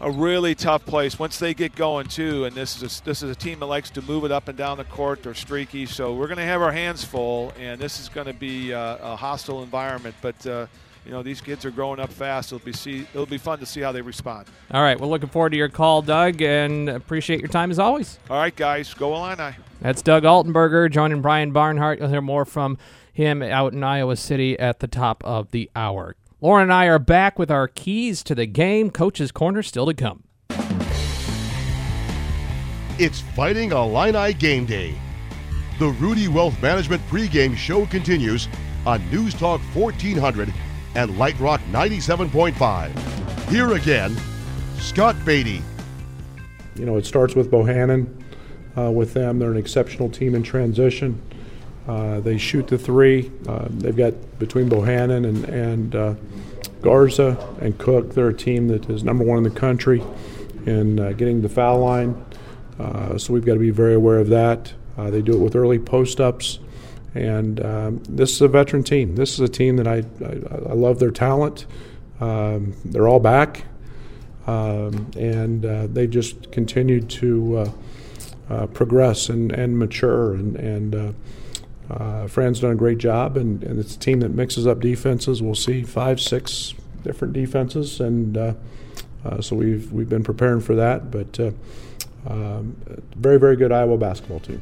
a 0.00 0.10
really 0.10 0.54
tough 0.54 0.84
place 0.84 1.18
once 1.18 1.38
they 1.38 1.54
get 1.54 1.74
going 1.74 2.06
too. 2.08 2.44
And 2.44 2.54
this 2.54 2.82
is 2.82 3.00
a, 3.00 3.04
this 3.04 3.22
is 3.22 3.30
a 3.30 3.34
team 3.34 3.60
that 3.60 3.66
likes 3.66 3.88
to 3.90 4.02
move 4.02 4.24
it 4.24 4.32
up 4.32 4.48
and 4.48 4.58
down 4.58 4.76
the 4.76 4.84
court. 4.84 5.22
They're 5.22 5.32
streaky, 5.32 5.86
so 5.86 6.12
we're 6.14 6.26
going 6.26 6.36
to 6.38 6.44
have 6.44 6.60
our 6.60 6.72
hands 6.72 7.04
full. 7.04 7.52
And 7.58 7.80
this 7.80 8.00
is 8.00 8.10
going 8.10 8.26
to 8.26 8.34
be 8.34 8.74
uh, 8.74 8.98
a 9.00 9.16
hostile 9.16 9.62
environment, 9.62 10.16
but. 10.20 10.46
Uh, 10.46 10.66
you 11.06 11.12
know 11.12 11.22
these 11.22 11.40
kids 11.40 11.64
are 11.64 11.70
growing 11.70 12.00
up 12.00 12.12
fast. 12.12 12.52
It'll 12.52 12.64
be 12.64 12.72
see 12.72 13.06
it'll 13.14 13.26
be 13.26 13.38
fun 13.38 13.60
to 13.60 13.66
see 13.66 13.80
how 13.80 13.92
they 13.92 14.02
respond. 14.02 14.48
All 14.72 14.82
right, 14.82 15.00
we're 15.00 15.06
looking 15.06 15.28
forward 15.28 15.50
to 15.50 15.56
your 15.56 15.68
call, 15.68 16.02
Doug, 16.02 16.42
and 16.42 16.88
appreciate 16.88 17.40
your 17.40 17.48
time 17.48 17.70
as 17.70 17.78
always. 17.78 18.18
All 18.28 18.36
right, 18.36 18.54
guys, 18.54 18.92
go 18.92 19.14
Illini. 19.14 19.56
That's 19.80 20.02
Doug 20.02 20.24
Altenberger 20.24 20.90
joining 20.90 21.22
Brian 21.22 21.52
Barnhart. 21.52 22.00
You'll 22.00 22.08
hear 22.08 22.20
more 22.20 22.44
from 22.44 22.76
him 23.12 23.40
out 23.42 23.72
in 23.72 23.84
Iowa 23.84 24.16
City 24.16 24.58
at 24.58 24.80
the 24.80 24.88
top 24.88 25.24
of 25.24 25.52
the 25.52 25.70
hour. 25.76 26.16
Loren 26.40 26.64
and 26.64 26.72
I 26.72 26.86
are 26.86 26.98
back 26.98 27.38
with 27.38 27.50
our 27.50 27.68
keys 27.68 28.22
to 28.24 28.34
the 28.34 28.46
game. 28.46 28.90
Coach's 28.90 29.32
Corner 29.32 29.62
still 29.62 29.86
to 29.86 29.94
come. 29.94 30.24
It's 32.98 33.20
Fighting 33.20 33.72
Illini 33.72 34.34
Game 34.34 34.66
Day. 34.66 34.94
The 35.78 35.88
Rudy 35.88 36.28
Wealth 36.28 36.60
Management 36.62 37.02
pregame 37.08 37.54
show 37.54 37.86
continues 37.86 38.48
on 38.86 39.08
News 39.10 39.34
Talk 39.34 39.60
1400 39.74 40.52
and 40.96 41.18
Light 41.18 41.38
Rock 41.38 41.60
97.5. 41.70 43.50
Here 43.50 43.74
again, 43.74 44.16
Scott 44.78 45.14
Beatty. 45.26 45.62
You 46.74 46.86
know, 46.86 46.96
it 46.96 47.04
starts 47.04 47.34
with 47.34 47.50
Bohannon. 47.50 48.22
Uh, 48.76 48.90
with 48.90 49.12
them, 49.12 49.38
they're 49.38 49.50
an 49.50 49.58
exceptional 49.58 50.08
team 50.08 50.34
in 50.34 50.42
transition. 50.42 51.20
Uh, 51.86 52.20
they 52.20 52.38
shoot 52.38 52.66
the 52.66 52.78
three. 52.78 53.30
Uh, 53.46 53.66
they've 53.70 53.96
got 53.96 54.14
between 54.38 54.70
Bohannon 54.70 55.26
and, 55.26 55.44
and 55.44 55.94
uh, 55.94 56.14
Garza 56.80 57.36
and 57.60 57.76
Cook, 57.78 58.14
they're 58.14 58.28
a 58.28 58.34
team 58.34 58.68
that 58.68 58.88
is 58.88 59.04
number 59.04 59.22
one 59.22 59.38
in 59.38 59.44
the 59.44 59.50
country 59.50 60.02
in 60.64 60.98
uh, 60.98 61.12
getting 61.12 61.42
the 61.42 61.48
foul 61.48 61.80
line. 61.80 62.24
Uh, 62.78 63.18
so 63.18 63.34
we've 63.34 63.44
got 63.44 63.54
to 63.54 63.60
be 63.60 63.70
very 63.70 63.94
aware 63.94 64.18
of 64.18 64.28
that. 64.28 64.72
they 64.96 65.20
do 65.20 65.34
it 65.34 65.40
with 65.40 65.56
early 65.56 65.78
post 65.78 66.20
ups. 66.20 66.58
And 67.16 67.64
um, 67.64 68.02
this 68.08 68.32
is 68.32 68.42
a 68.42 68.48
veteran 68.48 68.82
team. 68.82 69.16
This 69.16 69.32
is 69.34 69.40
a 69.40 69.48
team 69.48 69.76
that 69.76 69.86
I, 69.86 70.04
I, 70.24 70.70
I 70.70 70.74
love 70.74 70.98
their 70.98 71.10
talent. 71.10 71.66
Um, 72.20 72.74
they're 72.84 73.08
all 73.08 73.20
back. 73.20 73.64
Um, 74.46 75.10
and 75.16 75.64
uh, 75.64 75.86
they 75.88 76.06
just 76.06 76.52
continued 76.52 77.10
to 77.10 77.58
uh, 77.58 77.70
uh, 78.48 78.66
progress 78.66 79.28
and, 79.28 79.50
and 79.50 79.78
mature. 79.78 80.34
And, 80.34 80.56
and 80.56 80.94
uh, 80.94 81.12
uh, 81.92 82.26
Fran's 82.28 82.60
done 82.60 82.72
a 82.72 82.76
great 82.76 82.98
job, 82.98 83.36
and, 83.36 83.62
and, 83.62 83.78
it's 83.78 83.94
a 83.94 83.98
team 83.98 84.20
that 84.20 84.30
mixes 84.30 84.66
up 84.66 84.80
defenses. 84.80 85.40
We'll 85.40 85.54
see 85.54 85.82
five, 85.82 86.20
six 86.20 86.74
different 87.04 87.32
defenses, 87.32 88.00
and 88.00 88.36
uh, 88.36 88.54
uh, 89.24 89.40
so 89.40 89.54
we've 89.54 89.92
we've 89.92 90.08
been 90.08 90.24
preparing 90.24 90.60
for 90.60 90.74
that. 90.74 91.12
But 91.12 91.38
um, 92.26 92.76
very, 93.16 93.38
very 93.38 93.54
good 93.54 93.70
Iowa 93.70 93.96
basketball 93.98 94.40
team. 94.40 94.60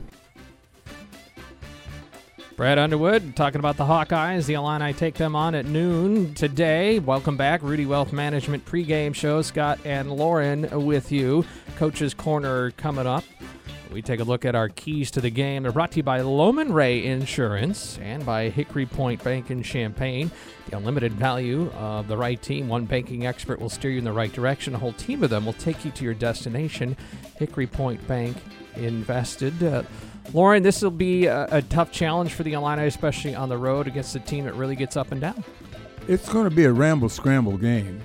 Brad 2.57 2.79
Underwood 2.79 3.35
talking 3.35 3.59
about 3.59 3.77
the 3.77 3.85
Hawkeyes. 3.85 4.47
The 4.47 4.55
Illini 4.55 4.93
take 4.93 5.15
them 5.15 5.35
on 5.35 5.57
at 5.57 5.67
noon 5.67 6.35
today. 6.35 7.01
Welcome 7.01 7.37
back. 7.37 7.63
Rudy 7.63 7.85
Wealth 7.85 8.13
Management 8.13 8.65
pregame 8.65 9.13
show. 9.13 9.43
Scott 9.43 9.81
and 9.85 10.13
Loren 10.13 10.87
with 10.87 11.11
you. 11.11 11.45
Coach's 11.75 12.15
Corner 12.15 12.71
coming 12.73 13.09
up. 13.09 13.25
We 13.91 14.03
take 14.03 14.21
a 14.21 14.25
look 14.25 14.45
at 14.45 14.55
our 14.55 14.69
keys 14.69 15.11
to 15.13 15.21
the 15.21 15.31
game. 15.31 15.65
They're 15.65 15.73
brought 15.73 15.91
to 15.93 15.97
you 15.97 16.05
by 16.05 16.21
Loman 16.21 16.73
Ray 16.73 17.05
Insurance 17.05 17.99
and 17.99 18.25
by 18.25 18.51
Hickory 18.51 18.87
Point 18.87 19.25
Bank 19.25 19.51
in 19.51 19.65
Champaign. 19.65 20.31
The 20.71 20.77
unlimited 20.77 21.13
value 21.13 21.73
of 21.73 22.07
the 22.07 22.17
right 22.17 22.41
team. 22.41 22.69
One 22.69 22.85
banking 22.85 23.27
expert 23.27 23.61
will 23.61 23.69
steer 23.69 23.91
you 23.91 23.99
in 23.99 24.05
the 24.05 24.13
right 24.13 24.33
direction. 24.33 24.77
A 24.77 24.79
whole 24.79 24.93
team 24.93 25.25
of 25.25 25.31
them 25.31 25.45
will 25.45 25.53
take 25.55 25.85
you 25.85 25.91
to 25.91 26.05
your 26.05 26.15
destination. 26.15 26.97
Hickory 27.37 27.67
Point 27.67 28.07
Bank 28.07 28.37
invested. 28.77 29.61
Uh, 29.61 29.83
Loren, 30.33 30.63
this 30.63 30.83
will 30.83 30.91
be 30.91 31.27
a, 31.27 31.47
a, 31.51 31.63
tough 31.63 31.93
challenge 31.93 32.33
for 32.33 32.43
the 32.43 32.55
Illini, 32.55 32.87
especially 32.87 33.35
on 33.35 33.49
the 33.49 33.59
road 33.59 33.87
against 33.87 34.17
a 34.17 34.21
team 34.21 34.45
that 34.45 34.55
really 34.55 34.75
gets 34.75 34.97
up 34.97 35.13
and 35.13 35.21
down. 35.21 35.45
It's 36.09 36.29
going 36.29 36.49
to 36.49 36.55
be 36.55 36.65
a 36.65 36.73
ramble 36.73 37.09
scramble 37.09 37.57
game, 37.57 38.01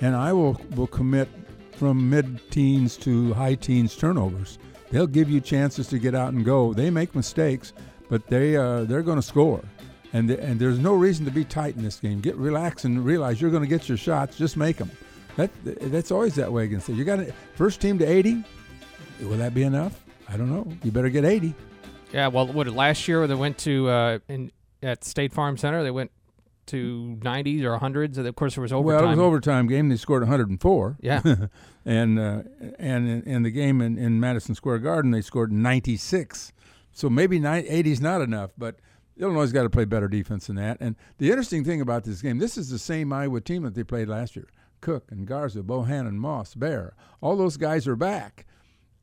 and 0.00 0.14
I 0.14 0.32
will 0.32 0.60
will 0.74 0.86
commit 0.86 1.28
from 1.72 2.10
mid 2.10 2.40
teens 2.50 2.96
to 2.98 3.32
high 3.34 3.54
teens 3.54 3.96
turnovers. 3.96 4.58
They'll 4.90 5.06
give 5.06 5.30
you 5.30 5.40
chances 5.40 5.86
to 5.88 5.98
get 5.98 6.14
out 6.14 6.32
and 6.32 6.44
go. 6.44 6.74
They 6.74 6.90
make 6.90 7.14
mistakes, 7.14 7.72
but 8.08 8.26
they 8.26 8.56
uh, 8.56 8.84
they're 8.84 9.02
going 9.02 9.18
to 9.18 9.22
score, 9.22 9.62
and 10.12 10.30
and 10.30 10.60
there's 10.60 10.78
no 10.78 10.94
reason 10.94 11.24
to 11.24 11.30
be 11.30 11.44
tight 11.44 11.76
in 11.76 11.82
this 11.82 11.98
game. 11.98 12.20
Get 12.20 12.36
relaxed 12.36 12.84
and 12.84 13.04
realize 13.04 13.40
you're 13.40 13.50
going 13.50 13.62
to 13.62 13.68
get 13.68 13.88
your 13.88 13.98
shots. 13.98 14.36
Just 14.36 14.56
make 14.56 14.76
them. 14.76 14.90
That 15.36 15.50
that's 15.64 16.10
always 16.10 16.34
that 16.34 16.52
way 16.52 16.64
against 16.64 16.88
it. 16.88 16.94
You 16.94 17.04
got. 17.04 17.24
First 17.54 17.80
team 17.80 17.98
to 17.98 18.04
80. 18.04 18.44
Will 19.22 19.38
that 19.38 19.54
be 19.54 19.62
enough? 19.62 20.04
I 20.30 20.36
don't 20.36 20.48
know. 20.48 20.66
You 20.84 20.92
better 20.92 21.10
get 21.10 21.24
80. 21.24 21.54
Yeah, 22.12 22.28
well, 22.28 22.46
what 22.46 22.66
last 22.68 23.08
year 23.08 23.26
they 23.26 23.34
went 23.34 23.58
to 23.58 23.88
uh, 23.88 24.18
in 24.28 24.52
at 24.82 25.04
State 25.04 25.32
Farm 25.32 25.56
Center, 25.56 25.82
they 25.82 25.90
went 25.90 26.10
to 26.66 27.18
90s 27.20 27.62
or 27.62 27.78
100s. 27.78 28.16
Of 28.16 28.36
course, 28.36 28.54
there 28.54 28.62
was 28.62 28.72
overtime. 28.72 29.02
Well, 29.02 29.12
it 29.12 29.16
was 29.16 29.18
overtime 29.18 29.66
game. 29.66 29.88
They 29.88 29.96
scored 29.96 30.22
104. 30.22 30.96
Yeah, 31.00 31.22
and 31.84 32.18
uh, 32.18 32.42
and 32.78 33.08
in, 33.08 33.22
in, 33.22 33.42
the 33.42 33.50
game 33.50 33.80
in, 33.80 33.98
in 33.98 34.20
Madison 34.20 34.54
Square 34.54 34.78
Garden, 34.78 35.10
they 35.10 35.20
scored 35.20 35.52
96. 35.52 36.52
So 36.92 37.08
maybe 37.08 37.44
80 37.44 37.90
is 37.90 38.00
not 38.00 38.20
enough, 38.20 38.50
but 38.58 38.76
Illinois 39.18 39.42
has 39.42 39.52
got 39.52 39.62
to 39.62 39.70
play 39.70 39.84
better 39.84 40.08
defense 40.08 40.46
than 40.46 40.56
that. 40.56 40.78
And 40.80 40.96
the 41.18 41.28
interesting 41.28 41.64
thing 41.64 41.80
about 41.80 42.04
this 42.04 42.22
game, 42.22 42.38
this 42.38 42.56
is 42.56 42.70
the 42.70 42.78
same 42.78 43.12
Iowa 43.12 43.40
team 43.40 43.62
that 43.62 43.74
they 43.74 43.84
played 43.84 44.08
last 44.08 44.34
year. 44.34 44.48
Cook 44.80 45.10
and 45.10 45.26
Garza, 45.26 45.60
Bohannon, 45.60 46.14
Moss, 46.14 46.54
Baer, 46.54 46.94
all 47.20 47.36
those 47.36 47.56
guys 47.56 47.86
are 47.86 47.96
back. 47.96 48.46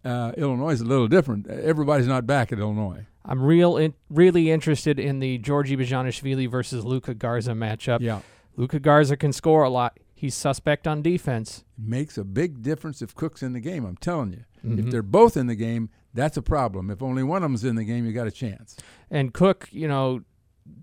Uh, 0.07 0.31
Illinois 0.37 0.71
is 0.71 0.81
a 0.81 0.85
little 0.85 1.07
different. 1.07 1.47
Everybody's 1.47 2.07
not 2.07 2.25
back 2.25 2.53
at 2.53 2.59
Illinois. 2.59 3.05
I'm 3.25 3.41
real, 3.41 3.75
in, 3.75 3.93
really 4.09 4.51
interested 4.51 4.99
in 4.99 5.19
the 5.19 5.37
Giorgi 5.39 5.77
Bezhanishvili 5.77 6.49
versus 6.49 6.85
Luka 6.85 7.13
Garza 7.13 7.51
matchup. 7.51 7.99
Yeah, 7.99 8.21
Luka 8.55 8.79
Garza 8.79 9.17
can 9.17 9.33
score 9.33 9.63
a 9.63 9.69
lot. 9.69 9.99
He's 10.15 10.33
suspect 10.33 10.87
on 10.87 11.01
defense. 11.01 11.65
Makes 11.77 12.17
a 12.17 12.23
big 12.23 12.61
difference 12.61 13.01
if 13.01 13.13
Cook's 13.13 13.43
in 13.43 13.53
the 13.53 13.59
game. 13.59 13.85
I'm 13.85 13.97
telling 13.97 14.31
you. 14.31 14.45
Mm-hmm. 14.65 14.79
If 14.79 14.91
they're 14.91 15.03
both 15.03 15.35
in 15.35 15.47
the 15.47 15.55
game, 15.55 15.89
that's 16.13 16.37
a 16.37 16.41
problem. 16.41 16.89
If 16.89 17.03
only 17.03 17.21
one 17.21 17.43
of 17.43 17.49
them's 17.49 17.65
in 17.65 17.75
the 17.75 17.83
game, 17.83 18.05
you 18.05 18.13
got 18.13 18.27
a 18.27 18.31
chance. 18.31 18.77
And 19.11 19.33
Cook, 19.33 19.67
you 19.71 19.87
know, 19.87 20.21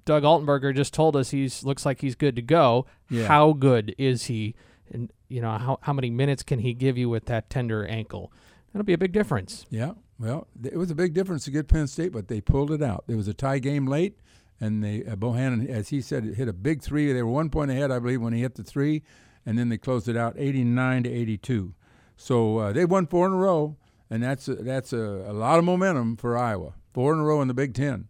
Doug 0.05 0.23
Altenberger 0.23 0.77
just 0.77 0.93
told 0.93 1.17
us 1.17 1.31
he's 1.31 1.65
looks 1.65 1.87
like 1.87 2.03
he's 2.03 2.15
good 2.15 2.37
to 2.37 2.43
go. 2.43 2.87
Yeah. 3.09 3.27
How 3.27 3.55
good 3.55 3.95
is 3.97 4.27
he? 4.27 4.55
and 4.93 5.13
you 5.29 5.41
know 5.41 5.59
how 5.59 5.79
how 5.83 5.93
many 5.93 6.11
minutes 6.11 6.43
can 6.43 6.59
he 6.61 6.75
give 6.75 6.99
you 6.99 7.09
with 7.09 7.27
that 7.27 7.51
tender 7.51 7.87
ankle? 7.87 8.33
That'll 8.75 8.85
be 8.85 8.93
a 8.93 8.99
big 8.99 9.13
difference. 9.13 9.67
Yeah, 9.71 9.93
well, 10.19 10.49
it 10.63 10.77
was 10.77 10.91
a 10.91 10.97
big 10.97 11.15
difference 11.15 11.45
to 11.45 11.53
get 11.53 11.69
Penn 11.69 11.87
State, 11.87 12.11
but 12.11 12.27
they 12.27 12.41
pulled 12.41 12.73
it 12.73 12.83
out. 12.83 13.05
There 13.07 13.17
was 13.17 13.29
a 13.29 13.35
tie 13.35 13.61
game 13.61 13.87
late, 13.87 14.19
and 14.61 14.83
they 14.83 15.05
uh, 15.05 15.15
Bohannon, 15.15 15.69
as 15.69 15.91
he 15.91 16.01
said, 16.01 16.25
hit 16.25 16.49
a 16.49 16.53
big 16.53 16.83
three. 16.83 17.13
They 17.13 17.23
were 17.23 17.31
one 17.31 17.51
point 17.51 17.71
ahead, 17.71 17.93
I 17.93 18.01
believe, 18.01 18.21
when 18.21 18.33
he 18.33 18.41
hit 18.41 18.57
the 18.57 18.65
three, 18.65 19.05
and 19.47 19.57
then 19.57 19.69
they 19.69 19.79
closed 19.79 20.09
it 20.09 20.17
out, 20.17 20.35
89 20.37 21.05
to 21.05 21.11
82. 21.11 21.73
So 22.17 22.59
uh, 22.59 22.73
they 22.73 22.85
won 22.85 23.07
four 23.07 23.27
in 23.29 23.33
a 23.33 23.37
row, 23.37 23.77
and 24.11 24.25
that's 24.25 24.49
a, 24.49 24.57
that's 24.57 24.93
a, 24.93 24.99
a 24.99 25.33
lot 25.33 25.61
of 25.61 25.65
momentum 25.65 26.17
for 26.17 26.37
Iowa. 26.37 26.75
Four 26.93 27.15
in 27.15 27.21
a 27.21 27.25
row 27.25 27.41
in 27.41 27.47
the 27.47 27.55
Big 27.55 27.75
Ten. 27.75 28.09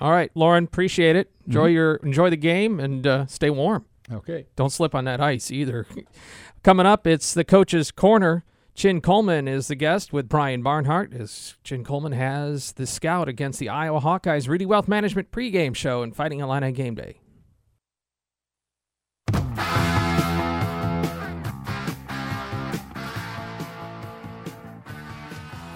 All 0.00 0.12
right, 0.12 0.30
Loren, 0.36 0.64
appreciate 0.64 1.16
it. 1.16 1.32
Enjoy 1.46 1.68
mm-hmm. 1.68 1.74
your 1.74 1.94
enjoy 1.96 2.30
the 2.30 2.36
game 2.36 2.78
and 2.78 3.06
uh, 3.06 3.26
stay 3.26 3.50
warm. 3.50 3.86
Okay. 4.12 4.46
Don't 4.54 4.70
slip 4.70 4.94
on 4.94 5.04
that 5.06 5.20
ice 5.20 5.50
either. 5.50 5.86
Coming 6.62 6.86
up, 6.86 7.06
it's 7.06 7.34
the 7.34 7.44
coach's 7.44 7.90
corner. 7.90 8.44
Chin 8.76 9.00
Coleman 9.00 9.48
is 9.48 9.68
the 9.68 9.74
guest 9.74 10.12
with 10.12 10.28
Brian 10.28 10.60
Barnhart 10.60 11.14
as 11.14 11.54
Chin 11.64 11.82
Coleman 11.82 12.12
has 12.12 12.72
the 12.72 12.86
scout 12.86 13.26
against 13.26 13.58
the 13.58 13.70
Iowa 13.70 14.02
Hawkeyes 14.02 14.48
Rudy 14.48 14.66
Wealth 14.66 14.86
Management 14.86 15.30
pregame 15.30 15.74
show 15.74 16.02
and 16.02 16.14
Fighting 16.14 16.40
Illini 16.40 16.72
game 16.72 16.94
day. 16.94 17.18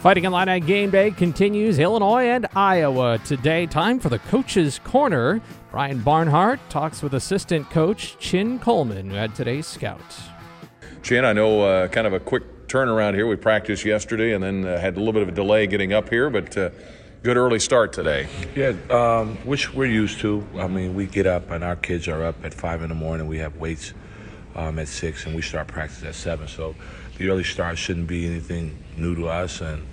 Fighting 0.03 0.27
Illini 0.27 0.61
game 0.61 0.91
day 0.91 1.11
continues 1.11 1.79
Illinois 1.79 2.25
and 2.25 2.49
Iowa 2.55 3.19
today. 3.25 3.65
Time 3.65 3.99
for 3.99 4.11
the 4.11 4.19
coach's 4.19 4.79
corner. 4.81 5.41
Brian 5.71 6.01
Barnhart 6.01 6.61
talks 6.69 7.03
with 7.03 7.15
assistant 7.15 7.71
coach 7.71 8.19
Chin 8.19 8.59
Coleman, 8.59 9.09
who 9.09 9.17
had 9.17 9.35
today's 9.35 9.67
scout. 9.67 10.05
Chin, 11.03 11.25
I 11.25 11.33
know 11.33 11.63
uh, 11.63 11.89
kind 11.89 12.07
of 12.07 12.13
a 12.13 12.21
quick 12.21 12.60
turnaround 12.71 13.15
here. 13.15 13.27
We 13.27 13.37
practiced 13.37 13.85
yesterday 13.85 14.33
and 14.33 14.43
then 14.43 14.65
uh, 14.65 14.79
had 14.79 14.97
a 14.97 15.01
little 15.01 15.13
bit 15.13 15.23
of 15.23 15.29
a 15.29 15.33
delay 15.33 15.67
getting 15.67 15.93
up 15.93 16.09
here, 16.09 16.31
but 16.31 16.57
uh, 16.57 16.71
good 17.23 17.37
early 17.37 17.59
start 17.59 17.93
today. 17.93 18.29
Yeah, 18.55 18.75
um, 18.91 19.37
which 19.39 19.75
we're 19.75 19.87
used 19.87 20.21
to. 20.21 20.47
I 20.57 20.69
mean, 20.69 20.95
we 20.95 21.07
get 21.07 21.27
up 21.27 21.51
and 21.51 21.65
our 21.65 21.77
kids 21.77 22.07
are 22.07 22.25
up 22.25 22.45
at 22.45 22.55
five 22.55 22.83
in 22.83 22.89
the 22.89 22.95
morning. 22.95 23.27
We 23.27 23.39
have 23.39 23.57
weights 23.57 23.93
um, 24.55 24.79
at 24.79 24.89
six, 24.89 25.27
and 25.27 25.35
we 25.35 25.43
start 25.43 25.67
practice 25.67 26.03
at 26.05 26.15
seven. 26.15 26.47
So 26.47 26.75
the 27.19 27.29
early 27.29 27.45
start 27.45 27.77
shouldn't 27.77 28.07
be 28.07 28.27
anything 28.27 28.79
new 28.97 29.15
to 29.17 29.29
us, 29.29 29.61
and 29.61 29.85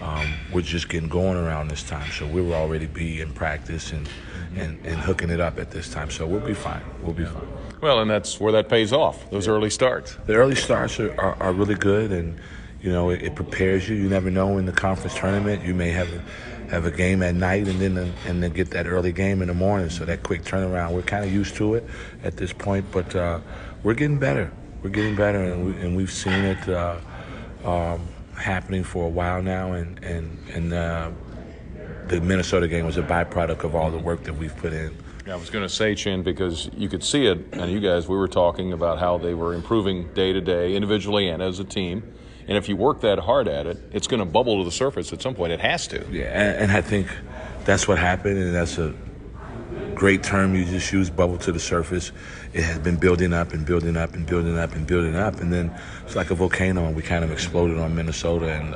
um, 0.00 0.26
we're 0.52 0.62
just 0.62 0.88
getting 0.88 1.08
going 1.08 1.36
around 1.36 1.68
this 1.68 1.82
time. 1.82 2.10
So 2.10 2.26
we 2.26 2.42
will 2.42 2.54
already 2.54 2.86
be 2.86 3.20
in 3.20 3.32
practice 3.32 3.92
and, 3.92 4.08
and, 4.56 4.84
and 4.84 4.96
hooking 5.00 5.30
it 5.30 5.40
up 5.40 5.58
at 5.58 5.70
this 5.70 5.88
time. 5.88 6.10
So 6.10 6.26
we'll 6.26 6.40
be 6.40 6.54
fine. 6.54 6.82
We'll 7.02 7.14
be 7.14 7.24
fine. 7.24 7.46
Well, 7.84 8.00
and 8.00 8.10
that's 8.10 8.40
where 8.40 8.52
that 8.52 8.70
pays 8.70 8.94
off. 8.94 9.28
Those 9.28 9.46
early 9.46 9.68
starts. 9.68 10.16
The 10.24 10.36
early 10.36 10.54
starts 10.54 10.98
are, 10.98 11.14
are, 11.20 11.34
are 11.34 11.52
really 11.52 11.74
good, 11.74 12.12
and 12.12 12.40
you 12.80 12.90
know 12.90 13.10
it, 13.10 13.20
it, 13.20 13.34
prepares 13.34 13.86
you. 13.86 13.94
You 13.94 14.08
never 14.08 14.30
know 14.30 14.56
in 14.56 14.64
the 14.64 14.72
conference 14.72 15.14
tournament 15.14 15.62
you 15.62 15.74
may 15.74 15.90
have 15.90 16.10
a, 16.10 16.70
have 16.70 16.86
a 16.86 16.90
game 16.90 17.22
at 17.22 17.34
night 17.34 17.68
and 17.68 17.78
then 17.78 18.14
and 18.26 18.42
then 18.42 18.52
get 18.52 18.70
that 18.70 18.86
early 18.86 19.12
game 19.12 19.42
in 19.42 19.48
the 19.48 19.54
morning. 19.54 19.90
So 19.90 20.06
that 20.06 20.22
quick 20.22 20.44
turnaround, 20.44 20.92
we're 20.92 21.02
kind 21.02 21.26
of 21.26 21.30
used 21.30 21.56
to 21.56 21.74
it 21.74 21.86
at 22.22 22.38
this 22.38 22.54
point, 22.54 22.86
but 22.90 23.14
uh, 23.14 23.40
we're 23.82 23.92
getting 23.92 24.18
better. 24.18 24.50
We're 24.82 24.88
getting 24.88 25.14
better, 25.14 25.44
and, 25.44 25.94
we, 25.94 25.94
we've 25.94 26.10
seen 26.10 26.42
it 26.42 26.66
uh, 26.66 26.96
um, 27.66 28.08
happening 28.34 28.82
for 28.82 29.04
a 29.04 29.10
while 29.10 29.42
now, 29.42 29.72
and 29.72 30.02
and 30.02 30.38
and. 30.54 30.72
Uh, 30.72 31.10
the 32.06 32.20
Minnesota 32.20 32.68
game 32.68 32.84
was 32.84 32.98
a 32.98 33.02
byproduct 33.02 33.64
of 33.64 33.74
all 33.74 33.90
the 33.90 33.98
work 33.98 34.24
that 34.24 34.34
we've 34.34 34.54
put 34.58 34.74
in. 34.74 34.94
I 35.26 35.36
was 35.36 35.48
going 35.48 35.64
to 35.64 35.74
say, 35.74 35.94
Chin, 35.94 36.22
because 36.22 36.68
you 36.76 36.88
could 36.88 37.02
see 37.02 37.26
it, 37.26 37.38
and 37.52 37.72
you 37.72 37.80
guys, 37.80 38.06
we 38.06 38.16
were 38.16 38.28
talking 38.28 38.72
about 38.72 38.98
how 38.98 39.16
they 39.16 39.32
were 39.32 39.54
improving 39.54 40.12
day 40.12 40.34
to 40.34 40.40
day, 40.40 40.74
individually 40.74 41.28
and 41.28 41.42
as 41.42 41.58
a 41.58 41.64
team. 41.64 42.02
And 42.46 42.58
if 42.58 42.68
you 42.68 42.76
work 42.76 43.00
that 43.00 43.18
hard 43.18 43.48
at 43.48 43.66
it, 43.66 43.78
it's 43.90 44.06
going 44.06 44.20
to 44.20 44.26
bubble 44.26 44.58
to 44.58 44.64
the 44.64 44.70
surface 44.70 45.14
at 45.14 45.22
some 45.22 45.34
point. 45.34 45.52
It 45.52 45.60
has 45.60 45.86
to. 45.88 46.04
Yeah, 46.10 46.24
and, 46.24 46.64
and 46.64 46.72
I 46.72 46.82
think 46.82 47.08
that's 47.64 47.88
what 47.88 47.98
happened, 47.98 48.36
and 48.36 48.54
that's 48.54 48.76
a 48.76 48.94
great 49.94 50.22
term 50.22 50.54
you 50.54 50.66
just 50.66 50.92
used, 50.92 51.16
bubble 51.16 51.38
to 51.38 51.52
the 51.52 51.60
surface. 51.60 52.12
It 52.52 52.62
has 52.62 52.78
been 52.78 52.96
building 52.96 53.32
up 53.32 53.54
and 53.54 53.64
building 53.64 53.96
up 53.96 54.12
and 54.12 54.26
building 54.26 54.58
up 54.58 54.74
and 54.74 54.86
building 54.86 55.16
up, 55.16 55.40
and 55.40 55.50
then 55.50 55.74
it's 56.04 56.16
like 56.16 56.30
a 56.30 56.34
volcano, 56.34 56.84
and 56.84 56.94
we 56.94 57.00
kind 57.02 57.24
of 57.24 57.32
exploded 57.32 57.78
on 57.78 57.94
Minnesota. 57.96 58.52
And 58.52 58.74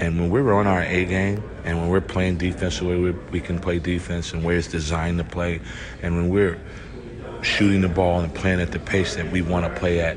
and 0.00 0.18
when 0.18 0.30
we're 0.30 0.52
on 0.54 0.66
our 0.66 0.82
A 0.82 1.04
game 1.04 1.42
and 1.64 1.78
when 1.78 1.88
we're 1.88 2.00
playing 2.00 2.38
defense 2.38 2.78
the 2.78 2.86
way 2.86 2.98
we, 2.98 3.10
we 3.10 3.40
can 3.40 3.58
play 3.58 3.78
defense 3.78 4.32
and 4.32 4.42
where 4.42 4.56
it's 4.56 4.66
designed 4.66 5.18
to 5.18 5.24
play, 5.24 5.60
and 6.02 6.16
when 6.16 6.30
we're 6.30 6.58
shooting 7.42 7.82
the 7.82 7.88
ball 7.88 8.20
and 8.20 8.34
playing 8.34 8.60
at 8.60 8.72
the 8.72 8.78
pace 8.78 9.14
that 9.16 9.30
we 9.30 9.42
want 9.42 9.66
to 9.66 9.80
play 9.80 10.00
at, 10.00 10.16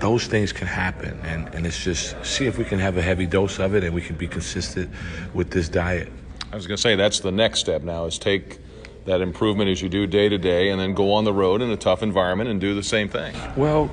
those 0.00 0.26
things 0.26 0.52
can 0.52 0.68
happen. 0.68 1.18
And, 1.24 1.52
and 1.54 1.66
it's 1.66 1.82
just 1.82 2.24
see 2.24 2.46
if 2.46 2.58
we 2.58 2.64
can 2.64 2.78
have 2.78 2.96
a 2.96 3.02
heavy 3.02 3.26
dose 3.26 3.58
of 3.58 3.74
it 3.74 3.82
and 3.82 3.92
we 3.92 4.00
can 4.00 4.16
be 4.16 4.28
consistent 4.28 4.90
with 5.34 5.50
this 5.50 5.68
diet. 5.68 6.12
I 6.52 6.56
was 6.56 6.66
going 6.66 6.76
to 6.76 6.82
say 6.82 6.94
that's 6.94 7.20
the 7.20 7.32
next 7.32 7.58
step 7.58 7.82
now 7.82 8.06
is 8.06 8.18
take 8.18 8.58
that 9.04 9.20
improvement 9.20 9.70
as 9.70 9.82
you 9.82 9.88
do 9.88 10.06
day 10.06 10.28
to 10.28 10.38
day 10.38 10.70
and 10.70 10.80
then 10.80 10.94
go 10.94 11.12
on 11.14 11.24
the 11.24 11.32
road 11.32 11.60
in 11.60 11.70
a 11.70 11.76
tough 11.76 12.02
environment 12.02 12.48
and 12.48 12.60
do 12.60 12.74
the 12.74 12.82
same 12.82 13.08
thing. 13.08 13.34
Well, 13.56 13.90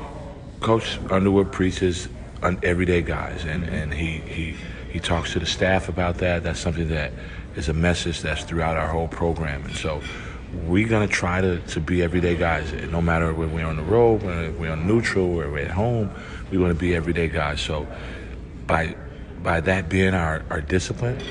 Coach 0.60 1.00
Underwood 1.10 1.52
preaches 1.52 2.08
on 2.44 2.60
everyday 2.64 3.02
guys, 3.02 3.44
and, 3.46 3.64
and 3.64 3.94
he, 3.94 4.20
he 4.20 4.56
he 4.96 5.02
talks 5.02 5.34
to 5.34 5.40
the 5.40 5.46
staff 5.46 5.90
about 5.90 6.20
that. 6.20 6.42
That's 6.44 6.58
something 6.58 6.88
that 6.88 7.12
is 7.58 7.68
a 7.68 7.74
message 7.74 8.22
that's 8.22 8.46
throughout 8.46 8.78
our 8.78 8.88
whole 8.88 9.10
program. 9.10 9.66
And 9.66 9.76
so 9.76 10.02
we're 10.64 10.88
going 10.88 11.06
to 11.06 11.14
try 11.14 11.42
to, 11.42 11.60
to 11.60 11.82
be 11.82 12.02
everyday 12.02 12.38
guys. 12.38 12.72
No 12.90 13.02
matter 13.02 13.34
when 13.34 13.52
we're 13.52 13.66
on 13.66 13.76
the 13.76 13.84
road, 13.84 14.24
when 14.24 14.58
we're 14.58 14.72
on 14.72 14.88
neutral, 14.88 15.26
or 15.26 15.52
we're 15.52 15.66
at 15.66 15.72
home, 15.72 16.12
we 16.50 16.58
want 16.58 16.72
to 16.72 16.80
be 16.80 16.96
everyday 16.96 17.28
guys. 17.28 17.60
So 17.60 17.86
by 18.68 18.96
by 19.44 19.60
that 19.60 19.90
being 19.90 20.14
our, 20.14 20.46
our 20.50 20.62
discipline, 20.62 21.22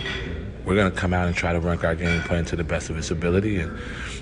we're 0.66 0.74
going 0.74 0.92
to 0.92 0.96
come 0.96 1.14
out 1.14 1.26
and 1.26 1.34
try 1.34 1.54
to 1.54 1.58
run 1.58 1.82
our 1.86 1.94
game 1.94 2.20
plan 2.20 2.44
to 2.44 2.56
the 2.56 2.64
best 2.64 2.90
of 2.90 2.98
its 2.98 3.10
ability 3.10 3.60
and, 3.60 3.78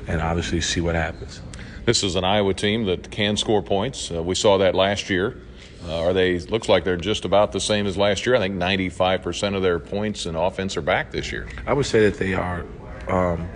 and 0.06 0.20
obviously 0.20 0.60
see 0.60 0.80
what 0.80 0.94
happens. 0.94 1.42
This 1.84 2.04
is 2.04 2.14
an 2.14 2.22
Iowa 2.22 2.54
team 2.54 2.84
that 2.84 3.10
can 3.10 3.36
score 3.36 3.60
points. 3.60 4.08
Uh, 4.08 4.22
we 4.22 4.36
saw 4.36 4.56
that 4.58 4.76
last 4.76 5.10
year. 5.10 5.36
Uh, 5.86 5.98
are 5.98 6.12
they? 6.12 6.38
Looks 6.38 6.68
like 6.68 6.84
they're 6.84 6.96
just 6.96 7.24
about 7.24 7.52
the 7.52 7.60
same 7.60 7.86
as 7.86 7.96
last 7.96 8.24
year. 8.24 8.36
I 8.36 8.38
think 8.38 8.54
95% 8.56 9.56
of 9.56 9.62
their 9.62 9.78
points 9.78 10.26
in 10.26 10.36
offense 10.36 10.76
are 10.76 10.82
back 10.82 11.10
this 11.10 11.32
year. 11.32 11.48
I 11.66 11.72
would 11.72 11.86
say 11.86 12.08
that 12.08 12.18
they 12.18 12.34
are 12.34 12.64
um, 13.08 13.48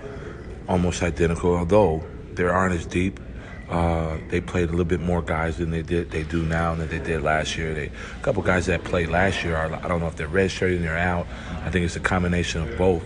almost 0.68 1.02
identical, 1.02 1.54
although 1.54 2.04
they 2.34 2.44
aren't 2.44 2.74
as 2.74 2.86
deep. 2.86 3.20
Uh, 3.68 4.18
they 4.28 4.40
played 4.40 4.68
a 4.68 4.70
little 4.70 4.84
bit 4.84 5.00
more 5.00 5.20
guys 5.22 5.58
than 5.58 5.70
they 5.70 5.82
did. 5.82 6.10
They 6.10 6.22
do 6.22 6.42
now 6.42 6.74
than 6.74 6.88
they 6.88 7.00
did 7.00 7.22
last 7.22 7.56
year. 7.56 7.74
They 7.74 7.86
a 7.86 8.22
couple 8.22 8.42
guys 8.42 8.66
that 8.66 8.84
played 8.84 9.08
last 9.08 9.42
year 9.42 9.56
are. 9.56 9.72
I 9.72 9.88
don't 9.88 10.00
know 10.00 10.06
if 10.06 10.16
they're 10.16 10.28
redshirting 10.28 10.88
or 10.88 10.96
out. 10.96 11.26
I 11.64 11.70
think 11.70 11.84
it's 11.84 11.96
a 11.96 12.00
combination 12.00 12.62
of 12.62 12.78
both, 12.78 13.02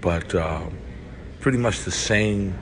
but 0.00 0.34
uh, 0.34 0.62
pretty 1.40 1.58
much 1.58 1.80
the 1.80 1.90
same 1.90 2.54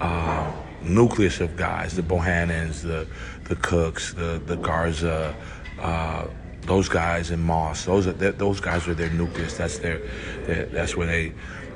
uh, 0.00 0.52
nucleus 0.88 1.40
of 1.40 1.56
guys. 1.56 1.94
The 1.94 2.02
Bohannons, 2.02 2.82
the 2.82 3.06
the 3.44 3.56
Cooks, 3.56 4.14
the 4.14 4.40
the 4.44 4.56
Garza, 4.56 5.34
uh, 5.80 6.26
those 6.62 6.88
guys 6.88 7.30
and 7.30 7.42
Moss. 7.42 7.84
Those 7.84 8.06
are 8.06 8.12
those 8.12 8.60
guys 8.60 8.86
are 8.88 8.94
their 8.94 9.10
nucleus. 9.10 9.56
That's 9.56 9.78
their, 9.78 10.00
their 10.46 10.66
that's 10.66 10.96
where 10.96 11.06
they 11.06 11.32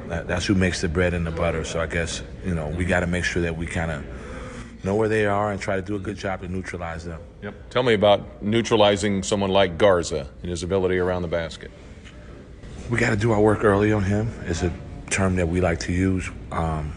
that's 0.07 0.46
who 0.46 0.55
makes 0.55 0.81
the 0.81 0.88
bread 0.88 1.14
and 1.14 1.27
the 1.27 1.31
butter. 1.31 1.64
So 1.64 1.81
I 1.81 1.87
guess 1.87 2.23
you 2.44 2.55
know 2.55 2.68
we 2.68 2.85
got 2.85 3.01
to 3.01 3.07
make 3.07 3.25
sure 3.25 3.42
that 3.42 3.57
we 3.57 3.66
kind 3.66 3.90
of 3.90 4.05
know 4.85 4.94
where 4.94 5.09
they 5.09 5.27
are 5.27 5.53
and 5.53 5.61
try 5.61 5.77
to 5.77 5.83
do 5.83 5.94
a 5.96 5.99
good 5.99 6.16
job 6.16 6.40
to 6.40 6.49
neutralize 6.49 7.05
them. 7.05 7.20
Yep. 7.42 7.70
Tell 7.70 7.83
me 7.83 7.94
about 7.94 8.42
neutralizing 8.42 9.23
someone 9.23 9.51
like 9.51 9.79
Garza 9.79 10.29
and 10.42 10.51
his 10.51 10.62
ability 10.62 10.99
around 10.99 11.23
the 11.23 11.29
basket. 11.29 11.70
We 12.88 12.99
got 12.99 13.11
to 13.11 13.16
do 13.16 13.33
our 13.33 13.40
work 13.40 13.62
early 13.62 13.92
on 13.92 14.03
him. 14.03 14.33
It's 14.46 14.62
a 14.62 14.73
term 15.11 15.37
that 15.37 15.49
we 15.49 15.61
like 15.61 15.81
to 15.81 15.92
use. 15.92 16.29
Um, 16.51 16.92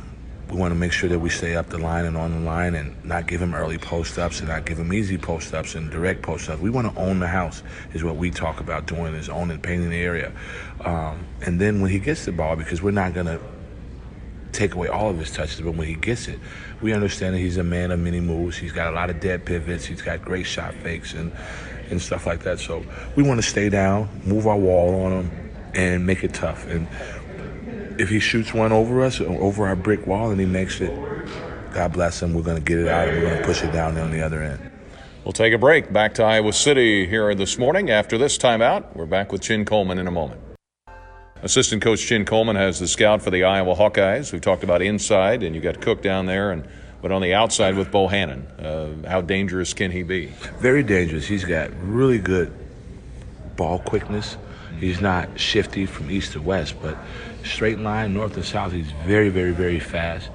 we 0.53 0.59
want 0.59 0.71
to 0.71 0.75
make 0.75 0.91
sure 0.91 1.09
that 1.09 1.17
we 1.17 1.29
stay 1.29 1.55
up 1.55 1.69
the 1.69 1.79
line 1.79 2.05
and 2.05 2.15
on 2.15 2.31
the 2.31 2.39
line 2.39 2.75
and 2.75 3.03
not 3.03 3.27
give 3.27 3.41
him 3.41 3.55
early 3.55 3.79
post 3.79 4.19
ups 4.19 4.39
and 4.39 4.49
not 4.49 4.65
give 4.65 4.77
him 4.77 4.93
easy 4.93 5.17
post 5.17 5.53
ups 5.53 5.73
and 5.73 5.89
direct 5.89 6.21
post 6.21 6.47
ups. 6.47 6.61
We 6.61 6.69
want 6.69 6.93
to 6.93 7.01
own 7.01 7.19
the 7.19 7.27
house, 7.27 7.63
is 7.93 8.03
what 8.03 8.17
we 8.17 8.29
talk 8.29 8.59
about 8.59 8.85
doing, 8.85 9.15
is 9.15 9.29
owning, 9.29 9.59
painting 9.59 9.89
the 9.89 9.97
area. 9.97 10.31
Um, 10.81 11.25
and 11.41 11.59
then 11.59 11.81
when 11.81 11.89
he 11.89 11.97
gets 11.97 12.25
the 12.25 12.31
ball, 12.31 12.55
because 12.55 12.83
we're 12.83 12.91
not 12.91 13.15
going 13.15 13.25
to 13.25 13.39
take 14.51 14.75
away 14.75 14.89
all 14.89 15.09
of 15.09 15.17
his 15.17 15.31
touches, 15.31 15.59
but 15.59 15.73
when 15.73 15.87
he 15.87 15.95
gets 15.95 16.27
it, 16.27 16.39
we 16.81 16.93
understand 16.93 17.33
that 17.33 17.39
he's 17.39 17.57
a 17.57 17.63
man 17.63 17.89
of 17.89 17.99
many 17.99 18.19
moves. 18.19 18.55
He's 18.55 18.73
got 18.73 18.93
a 18.93 18.95
lot 18.95 19.09
of 19.09 19.19
dead 19.19 19.45
pivots. 19.45 19.85
He's 19.85 20.03
got 20.03 20.21
great 20.21 20.45
shot 20.45 20.75
fakes 20.75 21.15
and, 21.15 21.31
and 21.89 21.99
stuff 21.99 22.27
like 22.27 22.43
that. 22.43 22.59
So 22.59 22.85
we 23.15 23.23
want 23.23 23.41
to 23.41 23.47
stay 23.47 23.69
down, 23.69 24.07
move 24.23 24.45
our 24.45 24.57
wall 24.57 25.03
on 25.03 25.11
him, 25.11 25.31
and 25.73 26.05
make 26.05 26.23
it 26.23 26.35
tough. 26.35 26.67
And 26.67 26.87
if 27.99 28.09
he 28.09 28.19
shoots 28.19 28.53
one 28.53 28.71
over 28.71 29.03
us, 29.03 29.21
over 29.21 29.67
our 29.67 29.75
brick 29.75 30.05
wall, 30.07 30.31
and 30.31 30.39
he 30.39 30.45
makes 30.45 30.81
it, 30.81 30.91
God 31.73 31.93
bless 31.93 32.21
him. 32.21 32.33
We're 32.33 32.43
going 32.43 32.57
to 32.57 32.63
get 32.63 32.79
it 32.79 32.87
out 32.87 33.07
and 33.07 33.17
we're 33.17 33.29
going 33.29 33.39
to 33.39 33.45
push 33.45 33.63
it 33.63 33.71
down 33.71 33.97
on 33.97 34.11
the 34.11 34.21
other 34.21 34.41
end. 34.41 34.71
We'll 35.23 35.33
take 35.33 35.53
a 35.53 35.57
break. 35.57 35.93
Back 35.93 36.13
to 36.15 36.23
Iowa 36.23 36.51
City 36.53 37.07
here 37.07 37.33
this 37.33 37.57
morning. 37.57 37.89
After 37.89 38.17
this 38.17 38.37
timeout, 38.37 38.95
we're 38.95 39.05
back 39.05 39.31
with 39.31 39.41
Chin 39.41 39.63
Coleman 39.65 39.97
in 39.97 40.07
a 40.07 40.11
moment. 40.11 40.41
Assistant 41.41 41.81
coach 41.81 42.05
Chin 42.05 42.25
Coleman 42.25 42.55
has 42.55 42.79
the 42.79 42.87
scout 42.87 43.21
for 43.21 43.29
the 43.29 43.43
Iowa 43.43 43.75
Hawkeyes. 43.75 44.31
We've 44.31 44.41
talked 44.41 44.63
about 44.63 44.81
inside, 44.81 45.43
and 45.43 45.55
you 45.55 45.61
got 45.61 45.81
Cook 45.81 46.01
down 46.01 46.25
there, 46.25 46.51
and 46.51 46.67
But 47.03 47.11
on 47.11 47.21
the 47.21 47.33
outside 47.33 47.75
with 47.75 47.91
Bohannon, 47.91 48.45
uh, 48.63 49.09
how 49.09 49.19
dangerous 49.19 49.73
can 49.73 49.91
he 49.91 50.03
be? 50.03 50.27
Very 50.59 50.83
dangerous. 50.83 51.27
He's 51.27 51.43
got 51.43 51.69
really 51.83 52.17
good 52.17 52.53
ball 53.57 53.79
quickness. 53.79 54.37
He's 54.83 54.99
not 54.99 55.39
shifty 55.39 55.85
from 55.85 56.11
east 56.11 56.33
to 56.33 56.41
west, 56.41 56.75
but 56.81 56.97
straight 57.45 57.79
line, 57.79 58.13
north 58.13 58.35
and 58.35 58.43
south, 58.43 58.73
he's 58.73 58.91
very, 59.05 59.29
very, 59.29 59.53
very 59.53 59.79
fast. 59.79 60.29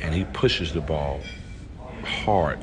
And 0.00 0.12
he 0.12 0.24
pushes 0.24 0.72
the 0.72 0.80
ball 0.80 1.20
hard 2.02 2.58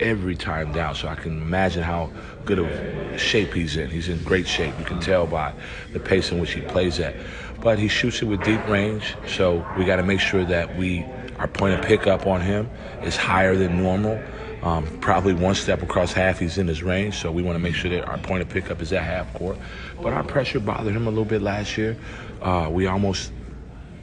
every 0.00 0.34
time 0.34 0.72
down. 0.72 0.94
So 0.94 1.08
I 1.08 1.14
can 1.14 1.42
imagine 1.42 1.82
how 1.82 2.10
good 2.46 2.58
of 2.58 3.20
shape 3.20 3.52
he's 3.52 3.76
in. 3.76 3.90
He's 3.90 4.08
in 4.08 4.22
great 4.24 4.48
shape. 4.48 4.72
You 4.78 4.86
can 4.86 4.98
tell 4.98 5.26
by 5.26 5.52
the 5.92 6.00
pace 6.00 6.32
in 6.32 6.38
which 6.38 6.52
he 6.52 6.62
plays 6.62 6.98
at. 7.00 7.16
But 7.60 7.78
he 7.78 7.88
shoots 7.88 8.22
it 8.22 8.24
with 8.24 8.42
deep 8.42 8.66
range, 8.66 9.14
so 9.28 9.66
we 9.76 9.84
got 9.84 9.96
to 9.96 10.02
make 10.02 10.20
sure 10.20 10.46
that 10.46 10.74
we 10.78 11.04
our 11.38 11.48
point 11.48 11.74
of 11.74 11.84
pickup 11.84 12.26
on 12.26 12.40
him 12.40 12.70
is 13.02 13.16
higher 13.16 13.56
than 13.56 13.82
normal. 13.82 14.22
Um, 14.62 14.86
probably 15.00 15.34
one 15.34 15.56
step 15.56 15.82
across 15.82 16.12
half, 16.12 16.38
he's 16.38 16.56
in 16.56 16.68
his 16.68 16.82
range, 16.82 17.16
so 17.16 17.32
we 17.32 17.42
want 17.42 17.56
to 17.56 17.58
make 17.58 17.74
sure 17.74 17.90
that 17.90 18.06
our 18.06 18.18
point 18.18 18.42
of 18.42 18.48
pickup 18.48 18.80
is 18.80 18.92
at 18.92 19.02
half 19.02 19.32
court. 19.34 19.58
But 20.00 20.12
our 20.12 20.22
pressure 20.22 20.60
bothered 20.60 20.94
him 20.94 21.06
a 21.06 21.10
little 21.10 21.24
bit 21.24 21.42
last 21.42 21.76
year. 21.76 21.96
Uh, 22.40 22.68
we 22.70 22.86
almost 22.86 23.32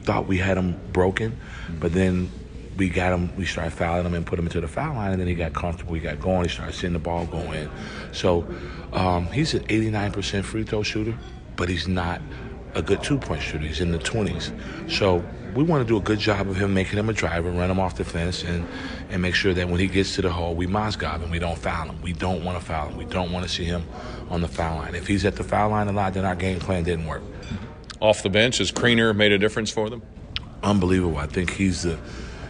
thought 0.02 0.26
we 0.26 0.36
had 0.36 0.58
him 0.58 0.78
broken, 0.92 1.38
but 1.78 1.92
then 1.94 2.30
we 2.76 2.88
got 2.88 3.12
him, 3.12 3.34
we 3.36 3.46
started 3.46 3.72
fouling 3.72 4.06
him 4.06 4.14
and 4.14 4.26
put 4.26 4.38
him 4.38 4.46
into 4.46 4.60
the 4.60 4.68
foul 4.68 4.94
line, 4.94 5.12
and 5.12 5.20
then 5.20 5.28
he 5.28 5.34
got 5.34 5.52
comfortable. 5.54 5.94
He 5.94 6.00
got 6.00 6.20
going. 6.20 6.44
He 6.44 6.48
started 6.50 6.74
seeing 6.74 6.92
the 6.92 6.98
ball 6.98 7.26
go 7.26 7.52
in. 7.52 7.70
So 8.12 8.46
um, 8.92 9.26
he's 9.26 9.54
an 9.54 9.64
89% 9.64 10.44
free 10.44 10.64
throw 10.64 10.82
shooter, 10.82 11.16
but 11.56 11.68
he's 11.68 11.88
not 11.88 12.20
a 12.74 12.82
good 12.82 13.02
two 13.02 13.18
point 13.18 13.42
shooter. 13.42 13.64
He's 13.64 13.80
in 13.80 13.92
the 13.92 13.98
20s. 13.98 14.90
So 14.90 15.24
we 15.54 15.64
want 15.64 15.86
to 15.86 15.88
do 15.88 15.96
a 15.96 16.00
good 16.00 16.18
job 16.18 16.48
of 16.48 16.56
him 16.56 16.74
making 16.74 16.98
him 16.98 17.08
a 17.08 17.12
driver, 17.12 17.50
run 17.50 17.70
him 17.70 17.80
off 17.80 17.96
the 17.96 18.04
fence, 18.04 18.44
and, 18.44 18.66
and 19.10 19.20
make 19.20 19.34
sure 19.34 19.52
that 19.54 19.68
when 19.68 19.80
he 19.80 19.86
gets 19.86 20.14
to 20.16 20.22
the 20.22 20.30
hole, 20.30 20.54
we 20.54 20.66
Mozgov 20.66 21.20
him. 21.20 21.30
We 21.30 21.38
don't 21.38 21.58
foul 21.58 21.88
him. 21.88 22.00
We 22.02 22.12
don't 22.12 22.44
want 22.44 22.58
to 22.58 22.64
foul 22.64 22.88
him. 22.88 22.96
We 22.96 23.04
don't 23.04 23.32
want 23.32 23.46
to 23.46 23.52
see 23.52 23.64
him 23.64 23.84
on 24.28 24.40
the 24.40 24.48
foul 24.48 24.78
line. 24.78 24.94
If 24.94 25.06
he's 25.06 25.24
at 25.24 25.36
the 25.36 25.44
foul 25.44 25.70
line 25.70 25.88
a 25.88 25.92
lot, 25.92 26.14
then 26.14 26.24
our 26.24 26.36
game 26.36 26.60
plan 26.60 26.84
didn't 26.84 27.06
work. 27.06 27.22
Off 28.00 28.22
the 28.22 28.30
bench, 28.30 28.58
has 28.58 28.72
Kriener 28.72 29.14
made 29.14 29.32
a 29.32 29.38
difference 29.38 29.70
for 29.70 29.90
them? 29.90 30.02
Unbelievable. 30.62 31.18
I 31.18 31.26
think 31.26 31.50
he's 31.50 31.82
the 31.82 31.98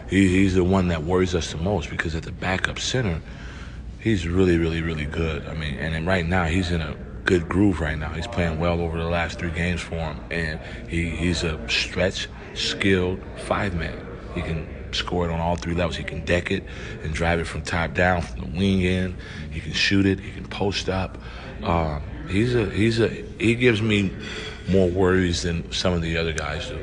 he, 0.09 0.27
he's 0.27 0.55
the 0.55 0.63
one 0.63 0.89
that 0.89 1.03
worries 1.03 1.33
us 1.33 1.51
the 1.53 1.57
most 1.57 1.89
because 1.89 2.15
at 2.15 2.23
the 2.23 2.33
backup 2.33 2.79
center, 2.79 3.21
he's 3.99 4.27
really, 4.27 4.57
really, 4.57 4.81
really 4.81 5.05
good. 5.05 5.47
I 5.47 5.53
mean, 5.53 5.75
and 5.75 6.05
right 6.05 6.27
now 6.27 6.45
he's 6.45 6.69
in 6.69 6.81
a 6.81 6.95
good 7.25 7.47
groove 7.47 7.79
right 7.79 7.97
now. 7.97 8.09
He's 8.09 8.27
playing 8.27 8.59
well 8.59 8.81
over 8.81 8.97
the 8.97 9.09
last 9.09 9.39
three 9.39 9.51
games 9.51 9.81
for 9.81 9.95
him, 9.95 10.19
and 10.29 10.59
he, 10.89 11.09
he's 11.09 11.43
a 11.43 11.67
stretch, 11.69 12.27
skilled 12.53 13.21
five 13.45 13.73
man. 13.75 14.05
He 14.35 14.41
can 14.41 14.67
score 14.93 15.27
it 15.29 15.31
on 15.31 15.39
all 15.39 15.55
three 15.55 15.73
levels. 15.73 15.95
He 15.95 16.03
can 16.03 16.23
deck 16.25 16.51
it 16.51 16.63
and 17.03 17.13
drive 17.13 17.39
it 17.39 17.45
from 17.45 17.61
top 17.61 17.93
down, 17.93 18.21
from 18.21 18.41
the 18.41 18.57
wing 18.57 18.81
in. 18.81 19.15
He 19.51 19.59
can 19.59 19.73
shoot 19.73 20.05
it. 20.05 20.19
He 20.19 20.31
can 20.31 20.45
post 20.47 20.89
up. 20.89 21.17
Uh, 21.63 21.99
he's 22.27 22.55
a 22.55 22.69
he's 22.69 22.99
a 22.99 23.07
he 23.07 23.55
gives 23.55 23.81
me 23.81 24.11
more 24.69 24.89
worries 24.89 25.43
than 25.43 25.71
some 25.71 25.93
of 25.93 26.01
the 26.01 26.17
other 26.17 26.33
guys 26.33 26.67
do. 26.69 26.79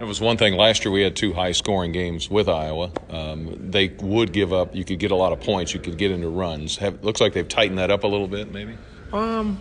It 0.00 0.04
was 0.04 0.20
one 0.20 0.38
thing 0.38 0.54
last 0.54 0.84
year 0.84 0.92
we 0.92 1.02
had 1.02 1.14
two 1.14 1.34
high 1.34 1.52
scoring 1.52 1.92
games 1.92 2.30
with 2.30 2.48
Iowa. 2.48 2.90
Um, 3.10 3.70
they 3.70 3.88
would 3.88 4.32
give 4.32 4.50
up. 4.50 4.74
You 4.74 4.84
could 4.84 4.98
get 4.98 5.10
a 5.10 5.14
lot 5.14 5.32
of 5.32 5.40
points. 5.40 5.74
You 5.74 5.80
could 5.80 5.98
get 5.98 6.10
into 6.10 6.28
runs. 6.30 6.78
Have, 6.78 7.04
looks 7.04 7.20
like 7.20 7.34
they've 7.34 7.46
tightened 7.46 7.78
that 7.78 7.90
up 7.90 8.04
a 8.04 8.06
little 8.06 8.26
bit, 8.26 8.50
maybe. 8.50 8.78
Um, 9.12 9.60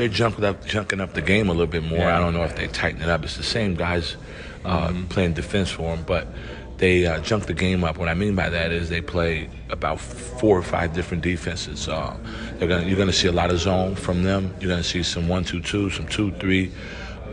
they're 0.00 0.08
jumping 0.08 0.44
up, 0.44 0.64
junking 0.64 1.00
up 1.00 1.14
the 1.14 1.22
game 1.22 1.48
a 1.48 1.52
little 1.52 1.66
bit 1.66 1.84
more. 1.84 1.98
Yeah. 1.98 2.16
I 2.16 2.20
don't 2.20 2.34
know 2.34 2.44
if 2.44 2.56
they 2.56 2.66
tighten 2.68 3.02
it 3.02 3.08
up. 3.08 3.22
It's 3.22 3.36
the 3.36 3.42
same 3.42 3.74
guys 3.74 4.16
uh, 4.64 4.88
mm-hmm. 4.88 5.04
playing 5.06 5.34
defense 5.34 5.70
for 5.70 5.94
them, 5.94 6.04
but 6.06 6.26
they 6.78 7.06
uh, 7.06 7.20
junk 7.20 7.44
the 7.46 7.54
game 7.54 7.84
up. 7.84 7.98
What 7.98 8.08
I 8.08 8.14
mean 8.14 8.34
by 8.34 8.48
that 8.48 8.72
is 8.72 8.88
they 8.88 9.02
play 9.02 9.50
about 9.68 10.00
four 10.00 10.56
or 10.56 10.62
five 10.62 10.94
different 10.94 11.22
defenses. 11.22 11.88
Uh, 11.88 12.16
they're 12.54 12.68
gonna, 12.68 12.86
you're 12.86 12.96
going 12.96 13.08
to 13.08 13.14
see 13.14 13.28
a 13.28 13.32
lot 13.32 13.50
of 13.50 13.58
zone 13.58 13.94
from 13.94 14.22
them. 14.22 14.54
You're 14.60 14.70
going 14.70 14.82
to 14.82 14.88
see 14.88 15.02
some 15.02 15.28
one 15.28 15.44
two 15.44 15.60
two, 15.60 15.90
some 15.90 16.08
two 16.08 16.32
three 16.32 16.72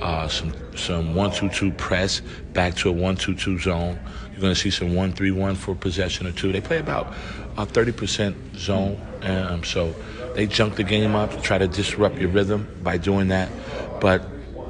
uh, 0.01 0.27
some 0.27 0.53
some 0.75 1.15
one 1.15 1.31
two 1.31 1.49
two 1.49 1.71
press 1.71 2.21
back 2.53 2.75
to 2.75 2.89
a 2.89 2.91
one 2.91 3.15
two 3.15 3.35
two 3.35 3.57
zone. 3.57 3.99
You're 4.31 4.41
going 4.41 4.53
to 4.53 4.59
see 4.59 4.69
some 4.69 4.93
one 4.93 5.13
three 5.13 5.31
one 5.31 5.55
for 5.55 5.73
possession 5.73 6.27
or 6.27 6.31
two. 6.31 6.51
They 6.51 6.61
play 6.61 6.79
about 6.79 7.13
a 7.57 7.65
thirty 7.65 7.91
percent 7.91 8.35
zone, 8.55 8.99
um, 9.23 9.63
so 9.63 9.95
they 10.37 10.45
junk 10.45 10.75
the 10.75 10.83
game 10.83 11.15
up 11.15 11.31
to 11.31 11.41
try 11.41 11.57
to 11.57 11.67
disrupt 11.67 12.19
your 12.19 12.29
rhythm 12.29 12.67
by 12.83 12.95
doing 12.97 13.29
that. 13.29 13.49
But 13.99 14.21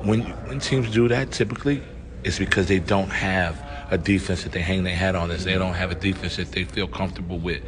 when 0.06 0.22
when 0.48 0.62
teams 0.62 0.90
do 0.90 1.10
that, 1.10 1.32
typically 1.32 1.84
it's 2.24 2.40
because 2.40 2.70
they 2.70 2.80
don't 2.80 3.10
have 3.10 3.62
a 3.92 3.98
defense 3.98 4.44
that 4.44 4.54
they 4.54 4.62
hang 4.62 4.84
their 4.84 4.96
hat 4.96 5.14
on. 5.14 5.28
This 5.28 5.44
they 5.44 5.56
don't 5.56 5.74
have 5.74 5.92
a 5.92 5.96
defense 5.96 6.38
that 6.38 6.54
they 6.54 6.64
feel 6.64 6.88
comfortable 6.88 7.38
with 7.38 7.62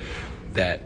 that 0.54 0.82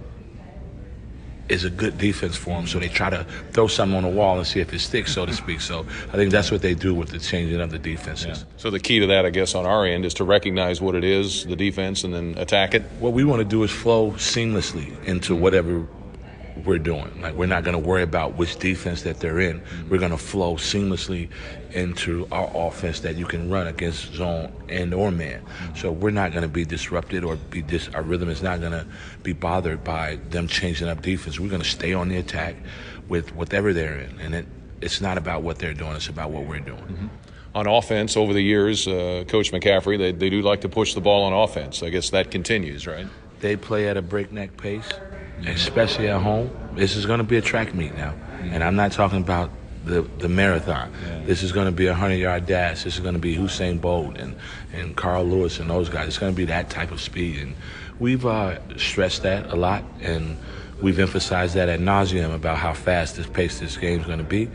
is 1.50 1.66
a 1.66 1.70
good 1.70 2.00
defense 2.00 2.36
for 2.36 2.50
them. 2.50 2.66
So 2.66 2.80
they 2.80 2.88
try 2.88 3.12
to 3.12 3.28
throw 3.52 3.68
something 3.68 3.96
on 3.96 4.04
the 4.04 4.10
wall 4.10 4.40
and 4.40 4.48
see 4.48 4.60
if 4.60 4.74
it 4.74 4.80
sticks, 4.80 5.14
so 5.14 5.28
to 5.28 5.34
speak. 5.34 5.62
So 5.62 5.86
I 6.12 6.16
think 6.16 6.32
that's 6.32 6.50
what 6.50 6.64
they 6.64 6.74
do 6.74 6.96
with 6.96 7.10
the 7.10 7.20
changing 7.20 7.62
of 7.62 7.70
the 7.70 7.78
defenses. 7.78 8.40
Yeah. 8.40 8.54
So 8.58 8.72
the 8.72 8.80
key 8.80 9.00
to 9.02 9.08
that, 9.08 9.24
I 9.24 9.30
guess, 9.30 9.54
on 9.54 9.68
our 9.68 9.86
end 9.86 10.04
is 10.04 10.16
to 10.16 10.24
recognize 10.24 10.82
what 10.82 10.96
it 10.96 11.04
is, 11.04 11.46
the 11.46 11.56
defense, 11.56 12.04
and 12.04 12.12
then 12.12 12.34
attack 12.40 12.74
it. 12.74 12.82
What 13.00 13.14
we 13.14 13.24
want 13.24 13.40
to 13.40 13.46
do 13.46 13.62
is 13.62 13.70
flow 13.70 14.14
seamlessly 14.14 14.92
into 15.04 15.36
whatever 15.36 15.86
we're 16.66 16.80
doing. 16.80 17.22
Like 17.22 17.36
we're 17.36 17.46
not 17.46 17.64
going 17.64 17.74
to 17.74 17.88
worry 17.88 18.04
about 18.04 18.38
which 18.38 18.58
defense 18.58 19.04
that 19.04 19.20
they're 19.20 19.40
in. 19.40 19.60
Mm-hmm. 19.60 19.90
We're 19.90 20.00
going 20.00 20.12
to 20.12 20.18
flow 20.18 20.56
seamlessly 20.56 21.30
into 21.72 22.28
our 22.32 22.50
offense 22.54 23.00
that 23.02 23.16
you 23.16 23.26
can 23.26 23.50
run 23.50 23.68
against 23.68 24.14
zone 24.14 24.52
and 24.70 24.94
or 24.94 25.12
man. 25.12 25.42
Mm-hmm. 25.42 25.76
So 25.76 25.92
we're 25.92 26.12
not 26.12 26.32
going 26.32 26.44
to 26.44 26.48
be 26.48 26.66
disrupted 26.66 27.24
or 27.24 27.36
be 27.36 27.62
dis- 27.62 27.90
our 27.90 28.04
rhythm 28.04 28.30
is 28.30 28.44
not 28.44 28.60
going 28.60 28.74
to 28.74 28.86
be 29.24 29.34
bothered 29.34 29.84
by 29.84 30.18
them 30.30 30.48
changing 30.48 30.88
up 30.88 31.02
defense. 31.02 31.40
We're 31.40 31.50
going 31.50 31.62
to 31.62 31.68
stay 31.68 31.94
on 31.94 32.10
the 32.10 32.18
attack 32.18 32.56
with 33.08 33.36
whatever 33.36 33.74
they're 33.74 34.00
in, 34.00 34.20
and 34.20 34.36
it, 34.36 34.46
it's 34.82 35.02
not 35.02 35.18
about 35.18 35.44
what 35.44 35.60
they're 35.60 35.74
doing. 35.74 35.96
It's 35.96 36.08
about 36.08 36.32
what 36.32 36.46
we're 36.46 36.60
doing. 36.60 36.78
Mm-hmm. 36.78 37.08
On 37.56 37.68
offense, 37.68 38.18
over 38.18 38.34
the 38.34 38.42
years, 38.42 38.88
uh, 38.88 39.26
Coach 39.28 39.52
McCaffery, 39.52 40.00
they, 40.00 40.12
they 40.12 40.30
do 40.30 40.42
like 40.42 40.62
to 40.62 40.70
push 40.70 40.96
the 40.96 41.02
ball 41.02 41.24
on 41.24 41.34
offense. 41.34 41.84
I 41.84 41.90
guess 41.90 42.10
that 42.10 42.32
continues, 42.32 42.88
right? 42.88 43.06
They 43.42 43.56
play 43.58 43.88
at 43.88 43.98
a 43.98 44.02
breakneck 44.02 44.58
pace 44.58 44.90
especially 45.46 46.08
at 46.08 46.22
home. 46.22 46.50
This 46.76 46.96
is 46.96 47.06
going 47.06 47.20
to 47.20 47.24
be 47.24 47.38
a 47.38 47.42
track 47.42 47.74
meet 47.74 47.96
now, 47.96 48.14
and 48.42 48.64
I'm 48.64 48.76
not 48.76 48.92
talking 48.92 49.20
about 49.20 49.50
the 49.86 50.02
the 50.20 50.30
marathon. 50.30 50.92
Yeah. 51.06 51.24
This 51.26 51.44
is 51.44 51.52
going 51.52 51.66
to 51.66 51.72
be 51.72 51.88
a 51.88 51.94
hundred 51.94 52.16
yard 52.16 52.46
dash. 52.46 52.84
This 52.84 52.96
is 52.96 53.02
going 53.02 53.14
to 53.16 53.20
be 53.20 53.36
Usain 53.36 53.80
Bolt 53.80 54.18
and 54.18 54.36
and 54.74 54.96
Carl 54.96 55.26
Lewis 55.26 55.60
and 55.60 55.70
those 55.70 55.90
guys. 55.90 56.08
It's 56.08 56.18
going 56.18 56.34
to 56.34 56.38
be 56.38 56.46
that 56.46 56.70
type 56.70 56.92
of 56.92 57.02
speed, 57.02 57.40
and 57.40 57.56
we've 58.00 58.26
uh, 58.26 58.60
stressed 58.78 59.24
that 59.24 59.52
a 59.52 59.56
lot, 59.56 59.84
and 60.02 60.38
we've 60.82 61.00
emphasized 61.00 61.56
that 61.56 61.70
at 61.70 61.80
nauseum 61.80 62.34
about 62.34 62.58
how 62.58 62.74
fast 62.74 63.18
this 63.18 63.28
pace 63.28 63.60
this 63.60 63.78
game 63.78 64.00
is 64.00 64.06
going 64.06 64.20
to 64.20 64.24
be, 64.24 64.50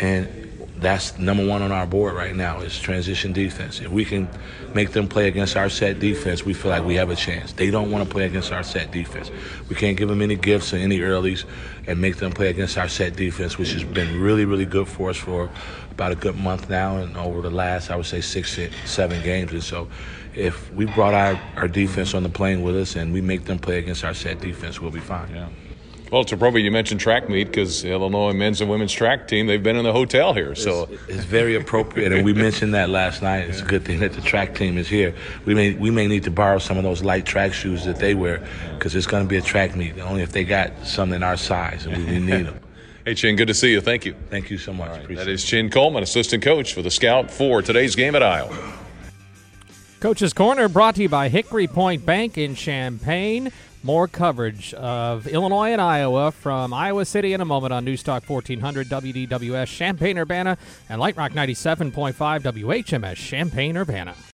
and 0.00 0.43
that's 0.84 1.18
number 1.18 1.46
one 1.46 1.62
on 1.62 1.72
our 1.72 1.86
board 1.86 2.14
right 2.14 2.34
now 2.34 2.60
is 2.60 2.78
transition 2.78 3.32
defense. 3.32 3.80
If 3.80 3.88
we 3.88 4.04
can 4.04 4.28
make 4.74 4.92
them 4.92 5.08
play 5.08 5.28
against 5.28 5.56
our 5.56 5.68
set 5.68 5.98
defense, 5.98 6.44
we 6.44 6.54
feel 6.54 6.70
like 6.70 6.84
we 6.84 6.94
have 6.96 7.10
a 7.10 7.16
chance. 7.16 7.52
They 7.52 7.70
don't 7.70 7.90
want 7.90 8.04
to 8.04 8.10
play 8.10 8.24
against 8.26 8.52
our 8.52 8.62
set 8.62 8.90
defense. 8.90 9.30
We 9.68 9.76
can't 9.76 9.96
give 9.96 10.08
them 10.08 10.22
any 10.22 10.36
gifts 10.36 10.72
or 10.74 10.76
any 10.76 10.98
earlys 10.98 11.44
and 11.86 12.00
make 12.00 12.16
them 12.16 12.32
play 12.32 12.48
against 12.48 12.78
our 12.78 12.88
set 12.88 13.16
defense, 13.16 13.58
which 13.58 13.72
has 13.72 13.84
been 13.84 14.20
really, 14.20 14.44
really 14.44 14.66
good 14.66 14.88
for 14.88 15.10
us 15.10 15.16
for 15.16 15.50
about 15.90 16.12
a 16.12 16.16
good 16.16 16.36
month 16.36 16.68
now 16.68 16.96
and 16.98 17.16
over 17.16 17.40
the 17.40 17.50
last, 17.50 17.90
I 17.90 17.96
would 17.96 18.06
say, 18.06 18.20
six, 18.20 18.58
seven 18.84 19.22
games. 19.22 19.52
And 19.52 19.62
so 19.62 19.88
if 20.34 20.72
we 20.72 20.86
brought 20.86 21.14
our, 21.14 21.40
our 21.56 21.68
defense 21.68 22.14
on 22.14 22.22
the 22.22 22.28
plane 22.28 22.62
with 22.62 22.76
us 22.76 22.96
and 22.96 23.12
we 23.12 23.20
make 23.20 23.44
them 23.44 23.58
play 23.58 23.78
against 23.78 24.04
our 24.04 24.14
set 24.14 24.40
defense, 24.40 24.80
we'll 24.80 24.90
be 24.90 25.00
fine. 25.00 25.30
Yeah. 25.34 25.48
Well, 26.10 26.20
it's 26.20 26.32
appropriate 26.32 26.64
you 26.64 26.70
mentioned 26.70 27.00
track 27.00 27.28
meet 27.28 27.44
because 27.48 27.84
Illinois 27.84 28.32
men's 28.32 28.60
and 28.60 28.70
women's 28.70 28.92
track 28.92 29.26
team 29.26 29.46
they've 29.46 29.62
been 29.62 29.76
in 29.76 29.84
the 29.84 29.92
hotel 29.92 30.32
here, 30.32 30.54
so 30.54 30.84
it's, 30.90 31.02
it's 31.08 31.24
very 31.24 31.56
appropriate. 31.56 32.12
and 32.12 32.24
we 32.24 32.32
mentioned 32.32 32.74
that 32.74 32.90
last 32.90 33.22
night. 33.22 33.48
It's 33.48 33.62
a 33.62 33.64
good 33.64 33.84
thing 33.84 34.00
that 34.00 34.12
the 34.12 34.20
track 34.20 34.54
team 34.54 34.78
is 34.78 34.86
here. 34.86 35.14
We 35.44 35.54
may 35.54 35.72
we 35.74 35.90
may 35.90 36.06
need 36.06 36.24
to 36.24 36.30
borrow 36.30 36.58
some 36.58 36.76
of 36.76 36.84
those 36.84 37.02
light 37.02 37.26
track 37.26 37.52
shoes 37.52 37.84
that 37.84 37.96
they 37.96 38.14
wear 38.14 38.46
because 38.74 38.94
it's 38.94 39.06
going 39.06 39.24
to 39.24 39.28
be 39.28 39.38
a 39.38 39.42
track 39.42 39.74
meet. 39.74 39.98
Only 39.98 40.22
if 40.22 40.30
they 40.32 40.44
got 40.44 40.86
something 40.86 41.22
our 41.22 41.36
size, 41.36 41.86
and 41.86 41.96
we, 41.96 42.04
we 42.04 42.18
need 42.20 42.46
them. 42.46 42.60
Hey, 43.06 43.14
Chin, 43.14 43.36
good 43.36 43.48
to 43.48 43.54
see 43.54 43.70
you. 43.70 43.82
Thank 43.82 44.06
you. 44.06 44.14
Thank 44.30 44.48
you 44.50 44.56
so 44.56 44.72
much. 44.72 44.88
Right, 44.88 45.16
that 45.16 45.28
is 45.28 45.44
Chin 45.44 45.68
Coleman, 45.68 46.02
assistant 46.02 46.42
coach 46.42 46.72
for 46.72 46.80
the 46.80 46.90
Scout 46.90 47.30
for 47.30 47.60
today's 47.60 47.94
game 47.94 48.14
at 48.14 48.22
Iowa. 48.22 48.56
Coach's 50.00 50.32
Corner 50.32 50.68
brought 50.70 50.94
to 50.94 51.02
you 51.02 51.10
by 51.10 51.28
Hickory 51.28 51.66
Point 51.66 52.06
Bank 52.06 52.38
in 52.38 52.54
Champaign. 52.54 53.52
More 53.84 54.08
coverage 54.08 54.72
of 54.72 55.26
Illinois 55.26 55.72
and 55.72 55.80
Iowa 55.80 56.32
from 56.32 56.72
Iowa 56.72 57.04
City 57.04 57.34
in 57.34 57.42
a 57.42 57.44
moment 57.44 57.74
on 57.74 57.84
Newstalk 57.84 58.26
1400 58.26 58.88
WDWS 58.88 59.66
Champaign 59.66 60.16
Urbana 60.16 60.56
and 60.88 60.98
Light 60.98 61.18
Rock 61.18 61.32
97.5 61.32 62.14
WHMS 62.14 63.16
Champaign 63.16 63.76
Urbana. 63.76 64.14